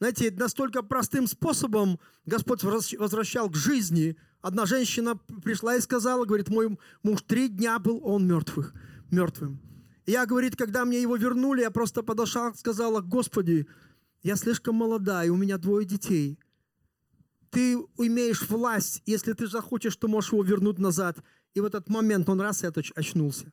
Знаете, 0.00 0.30
настолько 0.30 0.82
простым 0.82 1.26
способом 1.26 1.98
Господь 2.26 2.62
возвращал 2.62 3.48
к 3.48 3.56
жизни. 3.56 4.16
Одна 4.40 4.66
женщина 4.66 5.16
пришла 5.42 5.76
и 5.76 5.80
сказала, 5.80 6.24
говорит, 6.24 6.48
мой 6.48 6.78
муж 7.02 7.22
три 7.22 7.48
дня 7.48 7.78
был 7.78 8.00
он 8.04 8.26
мертвых, 8.26 8.74
мертвым. 9.10 9.60
Я, 10.06 10.26
говорит, 10.26 10.56
когда 10.56 10.84
мне 10.84 11.00
его 11.00 11.16
вернули, 11.16 11.62
я 11.62 11.70
просто 11.70 12.02
подошла, 12.02 12.52
сказала, 12.54 13.00
Господи, 13.00 13.66
я 14.22 14.36
слишком 14.36 14.74
молода, 14.74 15.24
и 15.24 15.30
у 15.30 15.36
меня 15.36 15.56
двое 15.58 15.86
детей. 15.86 16.38
Ты 17.50 17.74
имеешь 17.98 18.48
власть, 18.48 19.02
если 19.06 19.32
ты 19.32 19.46
захочешь, 19.46 19.96
ты 19.96 20.08
можешь 20.08 20.32
его 20.32 20.42
вернуть 20.42 20.78
назад. 20.78 21.18
И 21.54 21.60
в 21.60 21.64
этот 21.64 21.88
момент 21.88 22.28
он 22.28 22.40
раз 22.40 22.64
и 22.64 22.66
очнулся. 22.66 23.52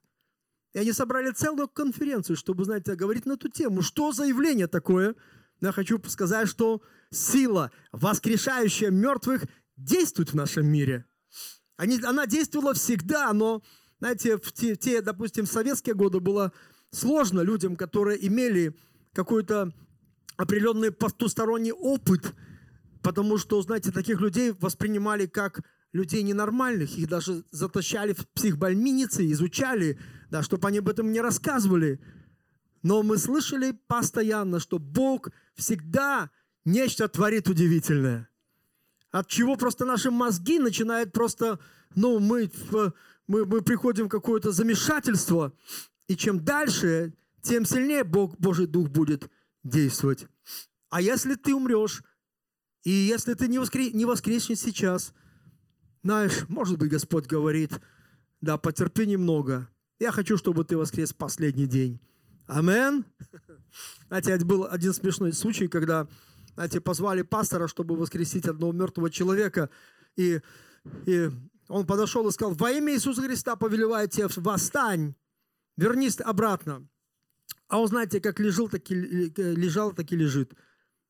И 0.74 0.80
они 0.80 0.92
собрали 0.92 1.32
целую 1.32 1.68
конференцию, 1.68 2.36
чтобы, 2.36 2.66
знаете, 2.66 2.96
говорить 2.96 3.26
на 3.26 3.34
эту 3.34 3.48
тему. 3.50 3.82
Что 3.82 4.12
за 4.12 4.26
явление 4.26 4.68
такое? 4.68 5.16
Я 5.62 5.72
хочу 5.72 6.02
сказать, 6.08 6.48
что 6.50 6.82
сила, 7.12 7.72
воскрешающая 7.92 8.90
мертвых, 8.90 9.44
действует 9.78 10.32
в 10.32 10.36
нашем 10.36 10.66
мире. 10.66 11.06
Они, 11.78 12.00
она 12.02 12.26
действовала 12.28 12.74
всегда, 12.74 13.32
но 13.34 13.64
знаете, 14.00 14.38
в 14.38 14.52
те, 14.52 14.76
те, 14.76 15.02
допустим, 15.02 15.46
советские 15.46 15.94
годы 15.94 16.20
было 16.20 16.52
сложно 16.92 17.42
людям, 17.42 17.76
которые 17.76 18.26
имели 18.28 18.76
какой-то 19.14 19.72
определенный 20.38 20.92
потусторонний 20.92 21.72
опыт, 21.72 22.34
потому 23.04 23.38
что, 23.38 23.62
знаете, 23.62 23.92
таких 23.92 24.20
людей 24.20 24.54
воспринимали 24.60 25.28
как 25.28 25.62
людей 25.94 26.24
ненормальных, 26.24 26.98
их 26.98 27.08
даже 27.08 27.44
затащали 27.52 28.14
в 28.14 28.28
психбольницы, 28.30 29.30
изучали, 29.32 30.00
да, 30.32 30.42
чтобы 30.42 30.68
они 30.68 30.80
об 30.80 30.90
этом 30.90 31.12
не 31.12 31.22
рассказывали. 31.22 32.00
Но 32.84 33.04
мы 33.04 33.18
слышали 33.18 33.78
постоянно, 33.88 34.60
что 34.60 34.80
Бог 34.80 35.30
всегда 35.56 36.32
нечто 36.66 37.08
творит 37.08 37.48
удивительное. 37.48 38.30
От 39.12 39.28
чего 39.28 39.56
просто 39.56 39.86
наши 39.86 40.10
мозги 40.10 40.58
начинают 40.58 41.12
просто, 41.12 41.60
ну, 41.96 42.20
мы 42.20 42.50
мы, 43.32 43.46
мы 43.46 43.62
приходим 43.62 44.06
в 44.06 44.10
какое-то 44.10 44.52
замешательство, 44.52 45.54
и 46.08 46.18
чем 46.18 46.44
дальше, 46.44 47.14
тем 47.42 47.66
сильнее 47.66 48.04
Бог, 48.04 48.38
Божий 48.38 48.68
Дух 48.68 48.90
будет 48.90 49.30
действовать. 49.64 50.28
А 50.90 51.02
если 51.02 51.36
ты 51.36 51.56
умрешь, 51.56 52.04
и 52.84 52.92
если 52.92 53.34
ты 53.34 53.48
не, 53.48 53.58
воскре, 53.58 53.92
не 53.92 54.04
воскреснешь 54.04 54.60
сейчас, 54.60 55.14
знаешь, 56.04 56.46
может 56.50 56.78
быть, 56.78 56.92
Господь 56.92 57.28
говорит, 57.28 57.72
да, 58.42 58.58
потерпи 58.58 59.06
немного. 59.06 59.70
Я 60.00 60.12
хочу, 60.12 60.36
чтобы 60.36 60.66
ты 60.66 60.76
воскрес 60.76 61.14
последний 61.14 61.68
день. 61.68 62.02
Амен. 62.52 63.06
Знаете, 64.08 64.38
был 64.44 64.68
один 64.70 64.94
смешной 64.94 65.32
случай, 65.32 65.70
когда, 65.70 66.08
знаете, 66.56 66.82
позвали 66.82 67.22
пастора, 67.22 67.68
чтобы 67.68 67.96
воскресить 67.96 68.46
одного 68.46 68.74
мертвого 68.74 69.10
человека, 69.10 69.70
и, 70.18 70.42
и 71.06 71.30
он 71.70 71.86
подошел 71.86 72.28
и 72.28 72.32
сказал, 72.32 72.54
во 72.54 72.72
имя 72.72 72.94
Иисуса 72.94 73.22
Христа 73.22 73.56
повелеваю 73.56 74.10
тебе, 74.10 74.28
восстань, 74.36 75.16
вернись 75.78 76.20
обратно. 76.20 76.86
А 77.70 77.80
он, 77.80 77.88
знаете, 77.88 78.20
как 78.20 78.38
лежал, 78.42 78.68
так 78.68 78.92
и, 78.92 78.96
лежал, 78.96 79.94
так 79.94 80.12
и 80.12 80.18
лежит. 80.18 80.54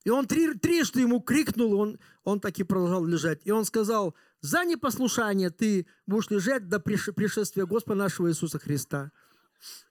И 0.04 0.10
он 0.10 0.26
три, 0.26 0.54
трижды 0.54 1.00
ему 1.00 1.20
крикнул, 1.20 1.74
он, 1.74 1.98
он 2.22 2.38
так 2.38 2.56
и 2.60 2.62
продолжал 2.62 3.04
лежать. 3.04 3.40
И 3.44 3.50
он 3.50 3.64
сказал, 3.64 4.14
за 4.40 4.64
непослушание 4.64 5.50
ты 5.50 5.88
будешь 6.06 6.30
лежать 6.30 6.68
до 6.68 6.78
пришествия 6.78 7.66
Господа 7.66 7.98
нашего 7.98 8.30
Иисуса 8.30 8.60
Христа. 8.60 9.10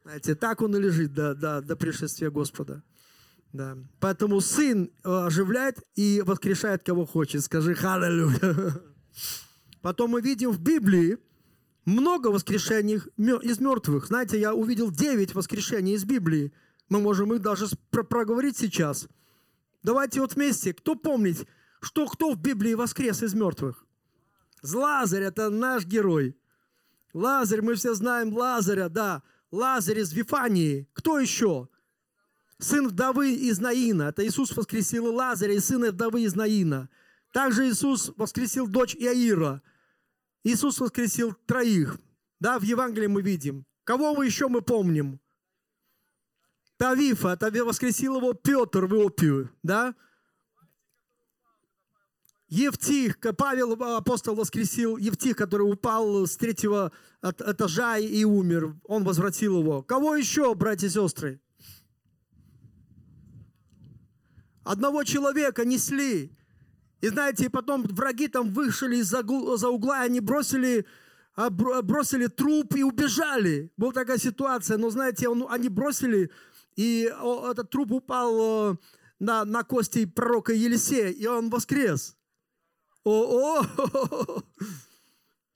Знаете, 0.03 0.36
так 0.36 0.62
он 0.62 0.75
и 0.75 0.79
лежит 0.79 1.13
до, 1.13 1.36
до, 1.36 1.62
до 1.62 1.75
пришествия 1.75 2.29
Господа. 2.29 2.84
Да. 3.53 3.77
Поэтому 3.99 4.39
Сын 4.39 4.91
э, 5.03 5.10
оживляет 5.10 5.79
и 5.95 6.23
воскрешает, 6.25 6.84
кого 6.84 7.05
хочет. 7.05 7.43
Скажи 7.43 7.75
«Халлелуя». 7.75 8.81
Потом 9.81 10.12
мы 10.12 10.21
видим 10.21 10.51
в 10.51 10.60
Библии 10.60 11.17
много 11.86 12.27
воскрешений 12.27 13.01
из 13.17 13.60
мертвых. 13.60 14.07
Знаете, 14.07 14.39
я 14.39 14.53
увидел 14.53 14.91
9 14.91 15.36
воскрешений 15.36 15.95
из 15.95 16.05
Библии. 16.05 16.53
Мы 16.89 16.99
можем 16.99 17.34
их 17.34 17.41
даже 17.41 17.65
проговорить 17.89 18.57
сейчас. 18.57 19.07
Давайте 19.84 20.21
вот 20.21 20.36
вместе. 20.36 20.73
Кто 20.73 20.95
помнит, 20.95 21.47
что 21.81 22.05
кто 22.05 22.31
в 22.31 22.41
Библии 22.41 22.73
воскрес 22.73 23.23
из 23.23 23.34
мертвых? 23.34 23.86
Лазарь– 24.63 25.23
это 25.23 25.49
наш 25.49 25.86
герой. 25.86 26.38
Лазарь, 27.13 27.62
мы 27.62 27.75
все 27.75 27.95
знаем 27.95 28.34
Лазаря, 28.34 28.88
да. 28.89 29.23
Лазарь 29.51 29.99
из 29.99 30.13
Вифании. 30.13 30.87
Кто 30.93 31.19
еще? 31.19 31.67
Сын 32.57 32.87
вдовы 32.87 33.33
из 33.33 33.59
Наина. 33.59 34.03
Это 34.03 34.25
Иисус 34.25 34.55
воскресил 34.55 35.13
Лазаря 35.13 35.53
и 35.53 35.59
сына 35.59 35.91
вдовы 35.91 36.21
из 36.23 36.35
Наина. 36.35 36.89
Также 37.33 37.69
Иисус 37.69 38.13
воскресил 38.17 38.67
дочь 38.67 38.95
Иаира. 38.95 39.61
Иисус 40.43 40.79
воскресил 40.79 41.33
троих. 41.45 41.97
Да, 42.39 42.59
в 42.59 42.63
Евангелии 42.63 43.07
мы 43.07 43.21
видим. 43.21 43.65
Кого 43.83 44.15
мы 44.15 44.25
еще 44.25 44.47
мы 44.47 44.61
помним? 44.61 45.19
Тавифа, 46.77 47.29
это 47.39 47.51
воскресил 47.63 48.17
его 48.17 48.33
Петр 48.33 48.85
в 48.85 48.93
Иопию, 48.95 49.51
да? 49.61 49.95
Евтих, 52.51 53.17
Павел 53.37 53.81
апостол 53.95 54.35
воскресил 54.35 54.97
Евтих, 54.97 55.37
который 55.37 55.61
упал 55.61 56.27
с 56.27 56.35
третьего 56.35 56.91
этажа 57.21 57.97
и 57.97 58.25
умер. 58.25 58.75
Он 58.83 59.05
возвратил 59.05 59.61
его. 59.61 59.81
Кого 59.83 60.17
еще, 60.17 60.53
братья 60.53 60.87
и 60.87 60.89
сестры? 60.89 61.39
Одного 64.65 65.05
человека 65.05 65.63
несли. 65.63 66.35
И 66.99 67.07
знаете, 67.07 67.49
потом 67.49 67.83
враги 67.83 68.27
там 68.27 68.51
вышли 68.51 68.97
из-за 68.97 69.21
угла, 69.69 70.03
и 70.03 70.07
они 70.07 70.19
бросили, 70.19 70.85
а, 71.35 71.49
бросили 71.49 72.27
труп 72.27 72.75
и 72.75 72.83
убежали. 72.83 73.71
Была 73.77 73.93
такая 73.93 74.17
ситуация, 74.17 74.77
но 74.77 74.89
знаете, 74.89 75.29
он, 75.29 75.47
они 75.49 75.69
бросили, 75.69 76.29
и 76.75 77.09
этот 77.49 77.69
труп 77.69 77.93
упал 77.93 78.77
на, 79.19 79.45
на 79.45 79.63
кости 79.63 80.03
пророка 80.03 80.51
Елисея, 80.51 81.11
и 81.11 81.25
он 81.27 81.49
воскрес. 81.49 82.17
О, 83.03 83.61
о, 83.61 84.43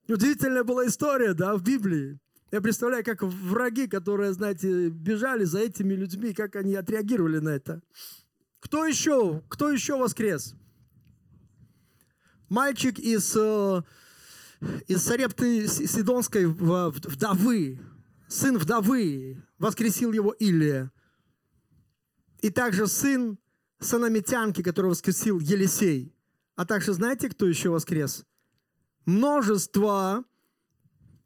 Удивительная 0.08 0.64
была 0.64 0.88
история, 0.88 1.34
да, 1.34 1.56
в 1.56 1.64
Библии. 1.64 2.20
Я 2.52 2.62
представляю, 2.62 3.04
как 3.04 3.22
враги, 3.24 3.88
которые, 3.88 4.34
знаете, 4.34 4.90
бежали 4.90 5.44
за 5.44 5.60
этими 5.60 5.94
людьми, 5.94 6.34
как 6.34 6.56
они 6.56 6.76
отреагировали 6.76 7.40
на 7.40 7.50
это. 7.50 7.82
Кто 8.60 8.86
еще? 8.86 9.44
Кто 9.50 9.72
еще 9.72 9.98
воскрес? 9.98 10.56
Мальчик 12.50 13.00
из, 13.00 13.36
из 13.36 15.04
Сарепты 15.04 15.68
Сидонской 15.68 16.46
вдовы, 16.46 17.80
сын 18.28 18.58
вдовы, 18.58 19.44
воскресил 19.58 20.14
его 20.14 20.32
Илия. 20.32 20.92
И 22.42 22.50
также 22.52 22.88
сын 22.88 23.40
санамитянки, 23.80 24.62
который 24.64 24.92
воскресил 24.92 25.40
Елисей. 25.40 26.15
А 26.56 26.66
также 26.66 26.94
знаете, 26.94 27.30
кто 27.30 27.46
еще 27.46 27.70
воскрес? 27.70 28.26
Множество 29.06 30.24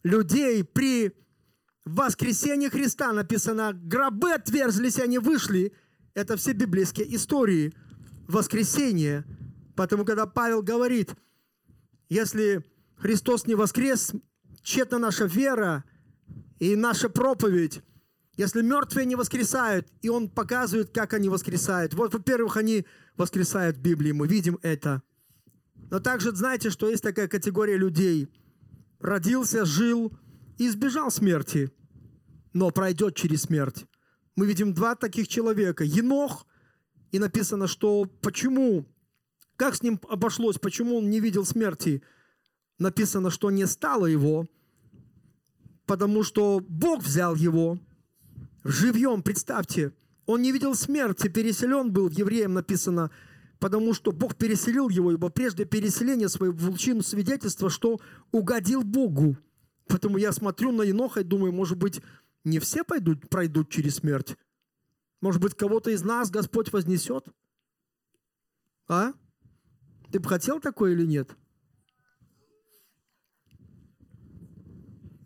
людей 0.03 0.63
при 0.63 1.13
воскресении 1.85 2.67
Христа 2.67 3.13
написано, 3.13 3.73
гробы 3.73 4.33
отверзлись, 4.33 4.99
они 4.99 5.19
вышли. 5.19 5.73
Это 6.13 6.35
все 6.35 6.53
библейские 6.53 7.15
истории 7.15 7.73
воскресения. 8.27 9.25
Поэтому, 9.75 10.03
когда 10.03 10.25
Павел 10.25 10.61
говорит, 10.61 11.13
если 12.09 12.65
Христос 12.97 13.45
не 13.45 13.55
воскрес, 13.55 14.13
тщетна 14.61 14.97
наша 14.97 15.25
вера 15.25 15.83
и 16.59 16.75
наша 16.75 17.07
проповедь. 17.07 17.81
Если 18.35 18.61
мертвые 18.61 19.05
не 19.05 19.15
воскресают, 19.15 19.87
и 20.01 20.09
он 20.09 20.29
показывает, 20.29 20.89
как 20.91 21.13
они 21.13 21.29
воскресают. 21.29 21.93
Вот, 21.93 22.13
во-первых, 22.13 22.57
они 22.57 22.85
воскресают 23.15 23.77
в 23.77 23.81
Библии, 23.81 24.11
мы 24.11 24.27
видим 24.27 24.57
это– 24.63 25.03
но 25.89 25.99
также 25.99 26.35
знаете, 26.35 26.69
что 26.69 26.89
есть 26.89 27.03
такая 27.03 27.27
категория 27.27 27.77
людей. 27.77 28.29
Родился, 28.99 29.65
жил 29.65 30.13
и 30.57 30.67
избежал 30.67 31.09
смерти, 31.09 31.71
но 32.53 32.69
пройдет 32.69 33.15
через 33.15 33.43
смерть. 33.43 33.85
Мы 34.35 34.45
видим 34.45 34.73
два 34.73 34.95
таких 34.95 35.27
человека. 35.27 35.83
Енох, 35.83 36.45
и 37.11 37.19
написано, 37.19 37.67
что 37.67 38.05
почему, 38.21 38.85
как 39.55 39.75
с 39.75 39.81
ним 39.81 39.99
обошлось, 40.09 40.59
почему 40.59 40.97
он 40.97 41.09
не 41.09 41.19
видел 41.19 41.45
смерти. 41.45 42.03
Написано, 42.77 43.29
что 43.29 43.51
не 43.51 43.65
стало 43.65 44.05
его, 44.05 44.47
потому 45.85 46.23
что 46.23 46.63
Бог 46.67 47.03
взял 47.03 47.35
его 47.35 47.79
живьем, 48.63 49.23
представьте. 49.23 49.93
Он 50.25 50.41
не 50.41 50.51
видел 50.51 50.75
смерти, 50.75 51.27
переселен 51.27 51.91
был, 51.91 52.09
евреям 52.09 52.53
написано– 52.53 53.09
потому 53.59 53.93
что 53.93 54.11
Бог 54.11 54.35
переселил 54.35 54.89
его, 54.89 55.11
ибо 55.11 55.29
прежде 55.29 55.65
переселения 55.65 56.29
своего 56.29 56.55
в 56.55 56.69
лучину 56.69 57.01
свидетельства, 57.01 57.69
что 57.69 57.99
угодил 58.31 58.83
Богу. 58.83 59.37
Поэтому 59.87 60.17
я 60.17 60.31
смотрю 60.31 60.71
на 60.71 60.83
Еноха 60.83 61.21
и 61.21 61.25
думаю, 61.25 61.51
может 61.51 61.77
быть, 61.77 62.01
не 62.43 62.59
все 62.59 62.83
пойдут, 62.83 63.29
пройдут 63.29 63.69
через 63.69 63.95
смерть. 63.95 64.37
Может 65.21 65.41
быть, 65.41 65.55
кого-то 65.55 65.91
из 65.91 66.03
нас 66.03 66.31
Господь 66.31 66.71
вознесет? 66.71 67.27
А? 68.87 69.13
Ты 70.11 70.19
бы 70.19 70.29
хотел 70.29 70.59
такое 70.59 70.93
или 70.93 71.05
нет? 71.05 71.35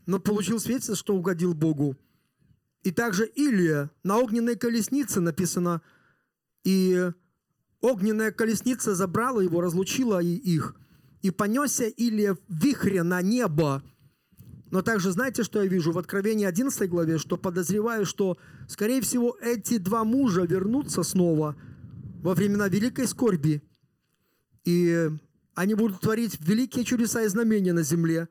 Но 0.06 0.19
получил 0.19 0.60
свидетельство, 0.60 0.96
что 0.96 1.15
угодил 1.15 1.54
Богу. 1.54 1.96
И 2.82 2.91
также 2.91 3.26
Илия 3.26 3.91
на 4.04 4.17
огненной 4.17 4.58
колеснице 4.58 5.22
написано, 5.22 5.82
и 6.65 7.12
Огненная 7.84 8.32
колесница 8.32 8.96
забрала 8.96 9.41
его, 9.41 9.60
разлучила 9.60 10.24
их, 10.24 10.74
и 11.22 11.32
понесся 11.32 11.84
Илия 11.84 12.34
в 12.34 12.39
вихре 12.48 13.04
на 13.04 13.22
небо. 13.22 13.84
Но 14.72 14.82
также 14.82 15.12
знаете, 15.12 15.43
что 15.43 15.62
я 15.62 15.67
вижу 15.67 15.91
в 15.91 15.98
Откровении 15.98 16.46
11 16.46 16.89
главе, 16.89 17.17
что 17.17 17.36
подозреваю, 17.36 18.06
что, 18.06 18.38
скорее 18.69 19.02
всего, 19.02 19.36
эти 19.41 19.80
два 19.80 20.06
мужа 20.06 20.43
вернутся 20.43 21.04
снова 21.04 21.58
во 22.22 22.34
времена 22.34 22.69
великой 22.69 23.06
скорби. 23.06 23.62
И 24.63 25.10
они 25.54 25.74
будут 25.74 26.00
творить 26.00 26.39
великие 26.39 26.86
чудеса 26.86 27.24
и 27.24 27.28
знамения 27.28 27.74
на 27.74 27.84
земле. 27.84 28.30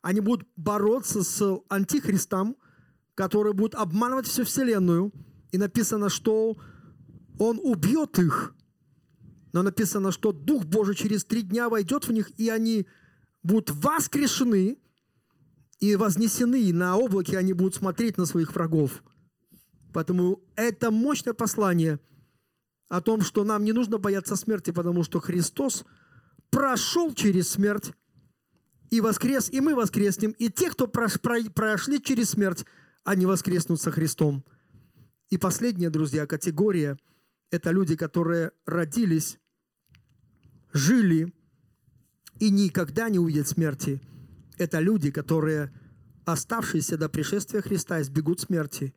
Они 0.00 0.20
будут 0.20 0.46
бороться 0.54 1.24
с 1.24 1.60
антихристом, 1.68 2.56
который 3.16 3.52
будет 3.52 3.74
обманывать 3.74 4.28
всю 4.28 4.44
вселенную. 4.44 5.12
И 5.50 5.58
написано, 5.58 6.08
что 6.08 6.56
он 7.40 7.58
убьет 7.60 8.20
их. 8.20 8.54
Но 9.52 9.62
написано, 9.62 10.12
что 10.12 10.32
Дух 10.32 10.64
Божий 10.64 10.94
через 10.94 11.24
три 11.24 11.42
дня 11.42 11.68
войдет 11.68 12.08
в 12.08 12.12
них, 12.12 12.30
и 12.38 12.48
они 12.48 12.86
будут 13.42 13.70
воскрешены 13.70 14.78
и 15.78 15.96
вознесены, 15.96 16.62
и 16.62 16.72
на 16.72 16.96
облаке 16.96 17.36
они 17.36 17.52
будут 17.52 17.74
смотреть 17.74 18.16
на 18.16 18.24
своих 18.24 18.54
врагов. 18.54 19.02
Поэтому 19.92 20.42
это 20.56 20.90
мощное 20.90 21.34
послание 21.34 22.00
о 22.88 23.00
том, 23.00 23.20
что 23.20 23.44
нам 23.44 23.64
не 23.64 23.72
нужно 23.72 23.98
бояться 23.98 24.36
смерти, 24.36 24.70
потому 24.70 25.02
что 25.02 25.20
Христос 25.20 25.84
прошел 26.50 27.12
через 27.14 27.48
смерть 27.48 27.92
и 28.90 29.00
воскрес, 29.00 29.50
и 29.50 29.60
мы 29.60 29.74
воскреснем. 29.74 30.32
И 30.32 30.50
те, 30.50 30.70
кто 30.70 30.86
прошли 30.86 32.02
через 32.02 32.30
смерть, 32.30 32.64
они 33.04 33.26
воскреснут 33.26 33.80
со 33.80 33.90
Христом. 33.90 34.44
И 35.30 35.38
последняя, 35.38 35.90
друзья, 35.90 36.26
категория– 36.26 36.98
это 37.50 37.70
люди, 37.70 37.96
которые 37.96 38.52
родились 38.66 39.38
жили 40.72 41.32
и 42.38 42.50
никогда 42.50 43.08
не 43.08 43.18
увидят 43.18 43.48
смерти. 43.48 44.00
Это 44.58 44.80
люди, 44.80 45.10
которые, 45.10 45.72
оставшиеся 46.24 46.96
до 46.98 47.08
пришествия 47.08 47.60
Христа, 47.60 48.00
избегут 48.00 48.40
смерти. 48.40 48.94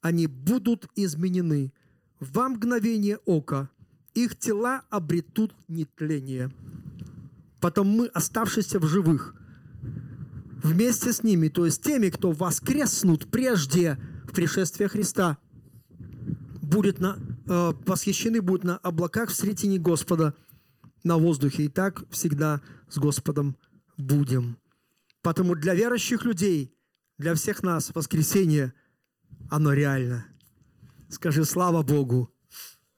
Они 0.00 0.26
будут 0.26 0.88
изменены 0.94 1.72
во 2.20 2.48
мгновение 2.48 3.18
ока. 3.24 3.70
Их 4.14 4.36
тела 4.38 4.82
обретут 4.90 5.54
нетление. 5.68 6.50
Потом 7.60 7.88
мы, 7.88 8.06
оставшиеся 8.06 8.78
в 8.78 8.86
живых, 8.86 9.34
вместе 10.62 11.12
с 11.12 11.22
ними, 11.22 11.48
то 11.48 11.66
есть 11.66 11.82
теми, 11.82 12.08
кто 12.08 12.32
воскреснут 12.32 13.30
прежде 13.30 13.98
пришествия 14.32 14.88
Христа, 14.88 15.38
будет 16.62 16.98
на, 16.98 17.18
э, 17.46 17.72
восхищены 17.86 18.40
будут 18.40 18.64
на 18.64 18.76
облаках 18.78 19.30
в 19.30 19.34
сретении 19.34 19.78
Господа 19.78 20.34
на 21.06 21.16
воздухе. 21.16 21.64
И 21.64 21.68
так 21.68 22.04
всегда 22.10 22.60
с 22.88 22.98
Господом 22.98 23.56
будем. 23.96 24.58
Потому 25.22 25.54
для 25.54 25.74
верующих 25.74 26.24
людей, 26.24 26.74
для 27.18 27.34
всех 27.34 27.62
нас 27.62 27.90
воскресение, 27.94 28.74
оно 29.48 29.72
реально. 29.72 30.26
Скажи 31.08 31.44
слава 31.44 31.82
Богу. 31.82 32.30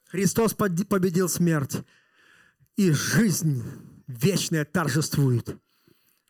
Христос 0.07 0.55
победил 0.55 1.29
смерть. 1.29 1.77
И 2.77 2.90
жизнь 2.92 3.62
вечная 4.07 4.64
торжествует. 4.64 5.57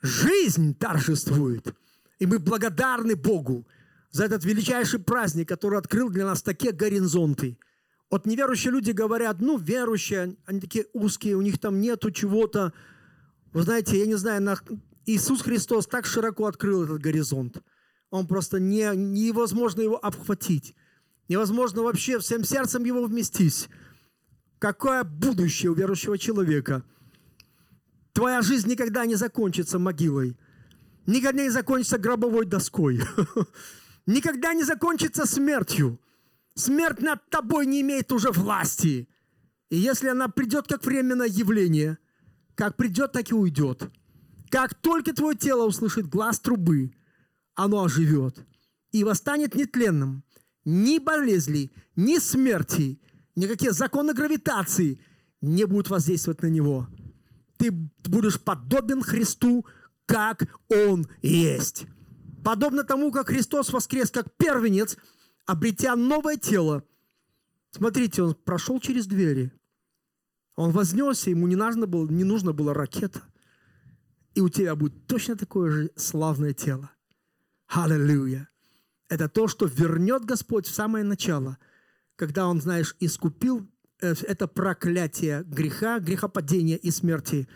Жизнь 0.03 0.75
торжествует. 0.75 1.75
И 2.19 2.27
мы 2.27 2.38
благодарны 2.38 3.14
Богу 3.14 3.67
за 4.11 4.25
этот 4.25 4.45
величайший 4.45 4.99
праздник, 4.99 5.49
который 5.49 5.79
открыл 5.79 6.11
для 6.11 6.25
нас 6.25 6.43
такие 6.43 6.73
горизонты. 6.73 7.59
Вот 8.11 8.27
неверующие 8.27 8.73
люди 8.73 8.92
говорят, 8.92 9.40
ну, 9.40 9.59
верующие, 9.59 10.37
они 10.47 10.61
такие 10.61 10.87
узкие, 10.92 11.37
у 11.37 11.42
них 11.42 11.59
там 11.59 11.81
нету 11.81 12.11
чего-то. 12.11 12.73
Вы 13.53 13.62
знаете, 13.62 13.99
я 13.99 14.07
не 14.07 14.14
знаю, 14.14 14.42
на... 14.42 14.57
Иисус 15.05 15.42
Христос 15.42 15.87
так 15.87 16.07
широко 16.07 16.47
открыл 16.47 16.85
этот 16.85 17.01
горизонт. 17.01 17.62
Он 18.11 18.27
просто 18.27 18.59
не, 18.61 18.90
невозможно 18.94 19.81
его 19.83 20.03
обхватить. 20.03 20.75
Невозможно 21.29 21.83
вообще 21.83 22.18
всем 22.18 22.44
сердцем 22.44 22.85
его 22.85 23.05
вместить. 23.05 23.68
Какое 24.59 25.05
будущее 25.05 25.71
у 25.71 25.75
верующего 25.75 26.18
человека? 26.18 26.83
Твоя 28.12 28.42
жизнь 28.42 28.68
никогда 28.68 29.07
не 29.07 29.14
закончится 29.14 29.79
могилой. 29.79 30.37
Никогда 31.07 31.42
не 31.42 31.51
закончится 31.51 31.99
гробовой 31.99 32.47
доской. 32.47 33.01
Никогда 34.07 34.55
не 34.55 34.64
закончится 34.64 35.27
смертью. 35.27 36.01
Смерть 36.59 37.01
над 37.01 37.31
тобой 37.31 37.66
не 37.66 37.83
имеет 37.83 38.11
уже 38.11 38.33
власти. 38.33 39.09
И 39.71 39.77
если 39.77 40.09
она 40.09 40.29
придет 40.29 40.66
как 40.66 40.85
временное 40.85 41.29
явление, 41.29 41.99
как 42.57 42.77
придет, 42.77 43.12
так 43.12 43.31
и 43.31 43.35
уйдет. 43.35 43.88
Как 44.51 44.75
только 44.75 45.14
твое 45.14 45.37
тело 45.37 45.66
услышит 45.66 46.09
глаз 46.09 46.40
трубы, 46.40 46.90
оно 47.55 47.85
оживет 47.85 48.44
и 48.90 49.05
восстанет 49.05 49.55
нетленным. 49.55 50.25
Ни 50.64 50.99
болезни, 50.99 51.71
ни 51.94 52.18
смерти, 52.18 53.01
никакие 53.37 53.71
законы 53.71 54.12
гравитации 54.12 55.01
не 55.40 55.64
будут 55.64 55.90
воздействовать 55.90 56.42
на 56.42 56.49
него. 56.49 56.88
Ты 57.57 57.71
будешь 57.71 58.40
подобен 58.40 59.03
Христу, 59.03 59.64
как 60.07 60.59
Он 60.68 61.07
есть. 61.23 61.87
Подобно 62.42 62.83
тому, 62.83 63.12
как 63.12 63.29
Христос 63.29 63.73
воскрес 63.73 64.11
как 64.11 64.37
первенец, 64.37 64.97
обретя 65.49 65.97
новое 65.97 66.37
тело. 66.37 66.85
Смотрите, 67.71 68.23
Он 68.23 68.35
прошел 68.35 68.79
через 68.81 69.07
двери. 69.07 69.51
Он 70.57 70.73
вознесся, 70.73 71.31
ему 71.31 71.47
не 71.47 71.57
нужно 71.57 71.87
было, 71.87 72.07
не 72.07 72.25
нужно 72.25 72.53
было 72.53 72.75
ракета. 72.75 73.23
И 74.35 74.41
у 74.41 74.49
тебя 74.49 74.77
будет 74.77 75.07
точно 75.07 75.37
такое 75.37 75.71
же 75.71 75.91
славное 75.97 76.53
тело. 76.53 76.91
Аллилуйя. 77.67 78.49
Это 79.09 79.29
то, 79.29 79.49
что 79.49 79.65
вернет 79.65 80.25
Господь 80.25 80.67
в 80.67 80.75
самое 80.75 81.03
начало, 81.03 81.57
когда 82.17 82.47
Он, 82.47 82.61
знаешь, 82.61 82.95
искупил 83.01 83.67
э, 84.03 84.15
это 84.23 84.49
проклятие 84.49 85.45
греха, 85.45 85.99
грехопадения 85.99 86.77
и 86.77 86.91
смерти. 86.91 87.49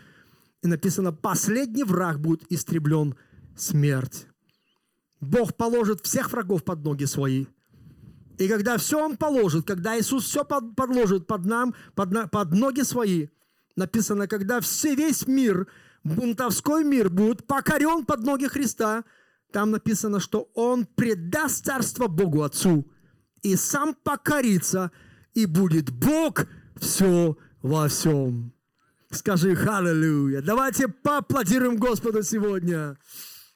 И 0.63 0.67
написано, 0.67 1.13
последний 1.13 1.83
враг 1.83 2.19
будет 2.19 2.51
истреблен– 2.51 3.15
смерть. 3.55 4.25
Бог 5.21 5.55
положит 5.55 6.01
всех 6.01 6.31
врагов 6.31 6.63
под 6.63 6.83
ноги 6.83 7.05
свои. 7.05 7.45
И 8.37 8.47
когда 8.47 8.77
все 8.77 9.03
Он 9.03 9.17
положит, 9.17 9.65
когда 9.67 9.97
Иисус 9.97 10.25
все 10.25 10.43
подложит 10.43 11.27
под 11.27 11.45
нам, 11.45 11.75
под, 11.95 12.31
под 12.31 12.51
ноги 12.53 12.81
свои, 12.81 13.27
написано, 13.75 14.27
когда 14.27 14.59
все, 14.59 14.95
весь 14.95 15.27
мир, 15.27 15.67
бунтовской 16.03 16.83
мир 16.83 17.09
будет 17.09 17.45
покорен 17.45 18.05
под 18.05 18.23
ноги 18.23 18.47
Христа– 18.47 19.03
там 19.53 19.69
написано, 19.69 20.19
что 20.19 20.49
он 20.55 20.85
предаст 20.85 21.65
царство 21.65 22.07
Богу 22.07 22.41
Отцу 22.41 22.91
и 23.43 23.55
сам 23.55 23.93
покорится, 23.93 24.91
и 25.35 25.45
будет 25.45 25.91
Бог 25.91 26.47
все 26.75 27.37
во 27.61 27.87
всем. 27.87 28.51
Скажи 29.11 29.55
«Халлелуя». 29.55 30.41
Давайте 30.41 30.87
поаплодируем 30.87 31.77
Господу 31.77 32.23
сегодня. 32.23 32.97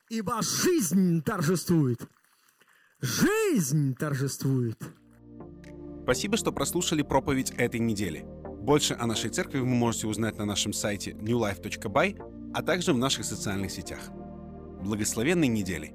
Ибо 0.09 0.43
жизнь 0.43 1.23
торжествует. 1.23 1.99
Жизнь 3.01 3.95
торжествует. 3.95 4.77
Спасибо, 6.03 6.37
что 6.37 6.51
прослушали 6.51 7.01
проповедь 7.01 7.51
этой 7.51 7.79
недели. 7.79 8.25
Больше 8.61 8.95
о 8.99 9.05
нашей 9.07 9.29
церкви 9.29 9.59
вы 9.59 9.65
можете 9.65 10.07
узнать 10.07 10.37
на 10.37 10.45
нашем 10.45 10.73
сайте 10.73 11.11
newlife.by, 11.11 12.51
а 12.53 12.61
также 12.63 12.93
в 12.93 12.97
наших 12.97 13.25
социальных 13.25 13.71
сетях 13.71 14.09
благословенной 14.81 15.47
недели! 15.47 15.93